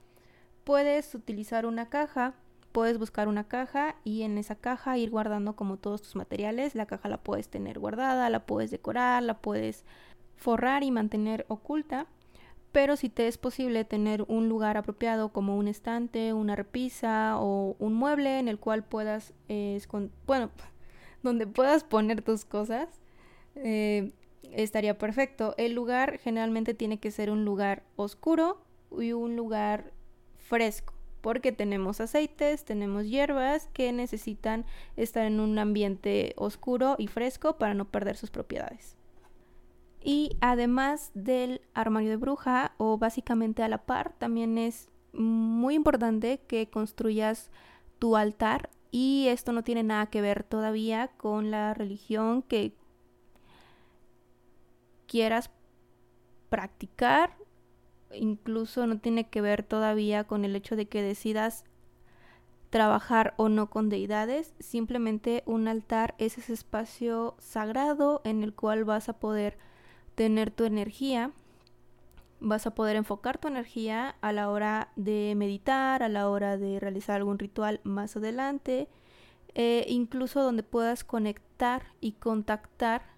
puedes 0.64 1.14
utilizar 1.16 1.66
una 1.66 1.90
caja, 1.90 2.36
puedes 2.72 2.98
buscar 2.98 3.28
una 3.28 3.48
caja 3.48 3.96
y 4.04 4.22
en 4.24 4.38
esa 4.38 4.56
caja 4.56 4.98
ir 4.98 5.10
guardando 5.10 5.56
como 5.56 5.78
todos 5.78 6.02
tus 6.02 6.16
materiales. 6.16 6.76
La 6.76 6.86
caja 6.86 7.10
la 7.10 7.18
puedes 7.18 7.50
tener 7.50 7.80
guardada, 7.80 8.30
la 8.30 8.46
puedes 8.46 8.72
decorar, 8.72 9.24
la 9.24 9.40
puedes 9.40 9.84
forrar 10.38 10.84
y 10.84 10.92
mantener 10.92 11.46
oculta. 11.50 12.08
Pero 12.72 12.96
si 12.96 13.10
te 13.10 13.28
es 13.28 13.38
posible 13.38 13.84
tener 13.84 14.24
un 14.30 14.48
lugar 14.48 14.78
apropiado 14.78 15.30
como 15.30 15.58
un 15.58 15.68
estante, 15.68 16.32
una 16.32 16.56
repisa 16.56 17.38
o 17.38 17.76
un 17.80 17.94
mueble 17.94 18.40
en 18.40 18.48
el 18.48 18.60
cual 18.60 18.84
puedas, 18.84 19.34
eh, 19.50 19.82
bueno, 20.26 20.52
donde 21.24 21.48
puedas 21.48 21.84
poner 21.84 22.22
tus 22.22 22.46
cosas, 22.46 23.01
eh, 23.56 24.12
estaría 24.52 24.98
perfecto. 24.98 25.54
El 25.58 25.74
lugar 25.74 26.20
generalmente 26.20 26.74
tiene 26.74 27.00
que 27.00 27.12
ser 27.12 27.32
un 27.32 27.46
lugar 27.46 27.84
oscuro 27.96 28.62
y 29.00 29.14
un 29.14 29.36
lugar 29.36 29.92
fresco, 30.38 30.94
porque 31.22 31.52
tenemos 31.52 32.02
aceites, 32.02 32.66
tenemos 32.66 33.06
hierbas 33.06 33.70
que 33.74 33.92
necesitan 33.94 34.66
estar 34.98 35.26
en 35.26 35.40
un 35.40 35.58
ambiente 35.60 36.34
oscuro 36.36 36.96
y 36.98 37.08
fresco 37.08 37.58
para 37.58 37.74
no 37.74 37.86
perder 37.86 38.18
sus 38.18 38.32
propiedades. 38.32 38.98
Y 40.04 40.36
además 40.42 41.12
del 41.14 41.62
armario 41.74 42.10
de 42.10 42.16
bruja, 42.16 42.74
o 42.78 42.98
básicamente 42.98 43.62
a 43.62 43.70
la 43.70 43.86
par, 43.86 44.14
también 44.18 44.58
es 44.58 44.90
muy 45.14 45.76
importante 45.76 46.40
que 46.48 46.70
construyas 46.70 47.52
tu 48.00 48.16
altar 48.16 48.70
y 48.90 49.28
esto 49.28 49.52
no 49.54 49.64
tiene 49.64 49.84
nada 49.84 50.08
que 50.08 50.22
ver 50.22 50.44
todavía 50.44 51.10
con 51.18 51.52
la 51.52 51.74
religión 51.74 52.42
que 52.42 52.74
quieras 55.12 55.50
practicar, 56.48 57.36
incluso 58.14 58.88
no 58.88 59.00
tiene 59.00 59.30
que 59.30 59.42
ver 59.42 59.62
todavía 59.62 60.24
con 60.24 60.46
el 60.46 60.56
hecho 60.56 60.78
de 60.78 60.88
que 60.88 61.02
decidas 61.02 61.66
trabajar 62.70 63.34
o 63.36 63.50
no 63.50 63.70
con 63.70 63.90
deidades, 63.90 64.54
simplemente 64.62 65.44
un 65.46 65.68
altar 65.68 66.16
es 66.18 66.38
ese 66.38 66.54
espacio 66.54 67.36
sagrado 67.40 68.22
en 68.24 68.42
el 68.42 68.54
cual 68.54 68.86
vas 68.86 69.10
a 69.10 69.20
poder 69.20 69.58
tener 70.16 70.50
tu 70.50 70.64
energía, 70.64 71.32
vas 72.40 72.66
a 72.66 72.74
poder 72.74 72.96
enfocar 72.96 73.38
tu 73.38 73.50
energía 73.50 74.16
a 74.22 74.32
la 74.32 74.50
hora 74.50 74.94
de 74.96 75.34
meditar, 75.36 76.04
a 76.04 76.08
la 76.08 76.30
hora 76.30 76.56
de 76.56 76.80
realizar 76.80 77.18
algún 77.18 77.38
ritual 77.38 77.82
más 77.84 78.16
adelante, 78.16 78.88
eh, 79.56 79.84
incluso 79.90 80.42
donde 80.42 80.64
puedas 80.64 81.04
conectar 81.04 81.84
y 82.00 82.14
contactar 82.14 83.11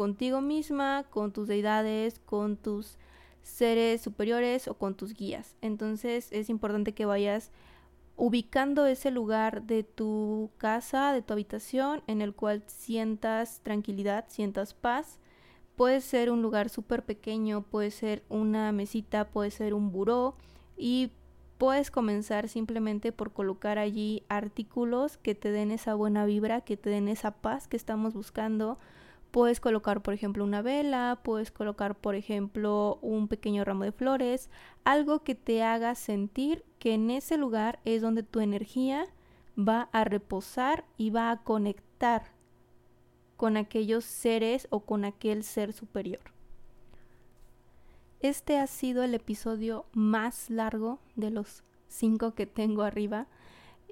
contigo 0.00 0.40
misma, 0.40 1.04
con 1.10 1.30
tus 1.30 1.46
deidades, 1.46 2.20
con 2.20 2.56
tus 2.56 2.96
seres 3.42 4.00
superiores 4.00 4.66
o 4.66 4.72
con 4.72 4.94
tus 4.94 5.12
guías. 5.12 5.56
Entonces 5.60 6.28
es 6.32 6.48
importante 6.48 6.94
que 6.94 7.04
vayas 7.04 7.52
ubicando 8.16 8.86
ese 8.86 9.10
lugar 9.10 9.64
de 9.64 9.82
tu 9.82 10.52
casa, 10.56 11.12
de 11.12 11.20
tu 11.20 11.34
habitación, 11.34 12.02
en 12.06 12.22
el 12.22 12.32
cual 12.32 12.62
sientas 12.66 13.60
tranquilidad, 13.62 14.24
sientas 14.28 14.72
paz. 14.72 15.18
Puede 15.76 16.00
ser 16.00 16.30
un 16.30 16.40
lugar 16.40 16.70
súper 16.70 17.04
pequeño, 17.04 17.60
puede 17.60 17.90
ser 17.90 18.24
una 18.30 18.72
mesita, 18.72 19.28
puede 19.28 19.50
ser 19.50 19.74
un 19.74 19.92
buró 19.92 20.34
y 20.78 21.10
puedes 21.58 21.90
comenzar 21.90 22.48
simplemente 22.48 23.12
por 23.12 23.34
colocar 23.34 23.78
allí 23.78 24.22
artículos 24.30 25.18
que 25.18 25.34
te 25.34 25.52
den 25.52 25.70
esa 25.70 25.92
buena 25.92 26.24
vibra, 26.24 26.62
que 26.62 26.78
te 26.78 26.88
den 26.88 27.08
esa 27.08 27.32
paz 27.32 27.68
que 27.68 27.76
estamos 27.76 28.14
buscando. 28.14 28.78
Puedes 29.30 29.60
colocar, 29.60 30.02
por 30.02 30.12
ejemplo, 30.12 30.42
una 30.42 30.62
vela, 30.62 31.20
puedes 31.22 31.50
colocar, 31.52 31.94
por 31.94 32.14
ejemplo, 32.14 32.98
un 33.00 33.28
pequeño 33.28 33.64
ramo 33.64 33.84
de 33.84 33.92
flores, 33.92 34.50
algo 34.84 35.22
que 35.22 35.34
te 35.34 35.62
haga 35.62 35.94
sentir 35.94 36.64
que 36.78 36.94
en 36.94 37.10
ese 37.10 37.36
lugar 37.36 37.78
es 37.84 38.02
donde 38.02 38.22
tu 38.22 38.40
energía 38.40 39.06
va 39.56 39.88
a 39.92 40.04
reposar 40.04 40.84
y 40.96 41.10
va 41.10 41.30
a 41.30 41.42
conectar 41.42 42.32
con 43.36 43.56
aquellos 43.56 44.04
seres 44.04 44.66
o 44.70 44.80
con 44.80 45.04
aquel 45.04 45.44
ser 45.44 45.72
superior. 45.72 46.20
Este 48.20 48.58
ha 48.58 48.66
sido 48.66 49.02
el 49.02 49.14
episodio 49.14 49.86
más 49.92 50.50
largo 50.50 50.98
de 51.16 51.30
los 51.30 51.62
cinco 51.88 52.34
que 52.34 52.46
tengo 52.46 52.82
arriba 52.82 53.28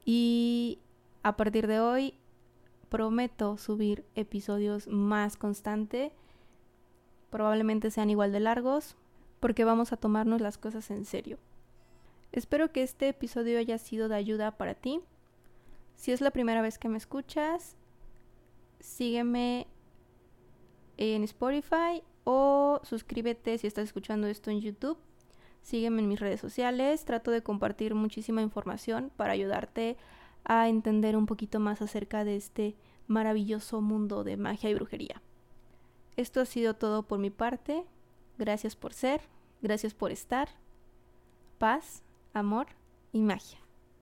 y 0.05 0.81
a 1.23 1.37
partir 1.37 1.67
de 1.67 1.81
hoy 1.81 2.15
prometo 2.89 3.57
subir 3.57 4.05
episodios 4.15 4.89
más 4.89 5.37
constante. 5.37 6.13
Probablemente 7.31 7.91
sean 7.91 8.11
igual 8.11 8.33
de 8.33 8.41
largos 8.41 8.97
porque 9.41 9.65
vamos 9.65 9.93
a 9.93 9.97
tomarnos 9.97 10.41
las 10.41 10.59
cosas 10.59 10.91
en 10.91 11.05
serio. 11.05 11.39
Espero 12.33 12.73
que 12.73 12.83
este 12.83 13.09
episodio 13.09 13.59
haya 13.59 13.79
sido 13.79 14.09
de 14.09 14.17
ayuda 14.17 14.57
para 14.57 14.75
ti. 14.75 15.01
Si 15.95 16.13
es 16.13 16.21
la 16.21 16.31
primera 16.31 16.63
vez 16.63 16.79
que 16.79 16.89
me 16.89 16.99
escuchas, 16.99 17.77
sígueme 18.81 19.67
en 20.97 21.25
Spotify 21.25 22.03
o 22.25 22.81
suscríbete 22.85 23.57
si 23.59 23.67
estás 23.67 23.85
escuchando 23.85 24.27
esto 24.27 24.51
en 24.51 24.61
YouTube. 24.61 24.99
Sígueme 25.63 26.03
en 26.03 26.09
mis 26.09 26.21
redes 26.21 26.41
sociales. 26.41 27.05
Trato 27.05 27.31
de 27.31 27.43
compartir 27.43 27.95
muchísima 27.95 28.43
información 28.43 29.11
para 29.17 29.33
ayudarte 29.33 29.97
a 30.49 30.69
entender 30.69 31.17
un 31.17 31.27
poquito 31.27 31.61
más 31.61 31.81
acerca 31.83 32.25
de 32.25 32.37
este 32.37 32.75
maravilloso 33.07 33.81
mundo 33.81 34.25
de 34.25 34.37
magia 34.37 34.71
y 34.71 34.75
brujería. 34.75 35.23
Esto 36.17 36.41
ha 36.41 36.47
sido 36.47 36.75
todo 36.75 37.05
por 37.05 37.21
mi 37.21 37.31
parte. 37.31 37.85
Gracias 38.39 38.75
por 38.75 38.93
ser, 38.93 39.21
gracias 39.63 39.95
por 39.95 40.11
estar. 40.11 40.49
Paz, 41.59 42.03
amor 42.33 42.67
y 43.13 43.21
magia. 43.21 43.68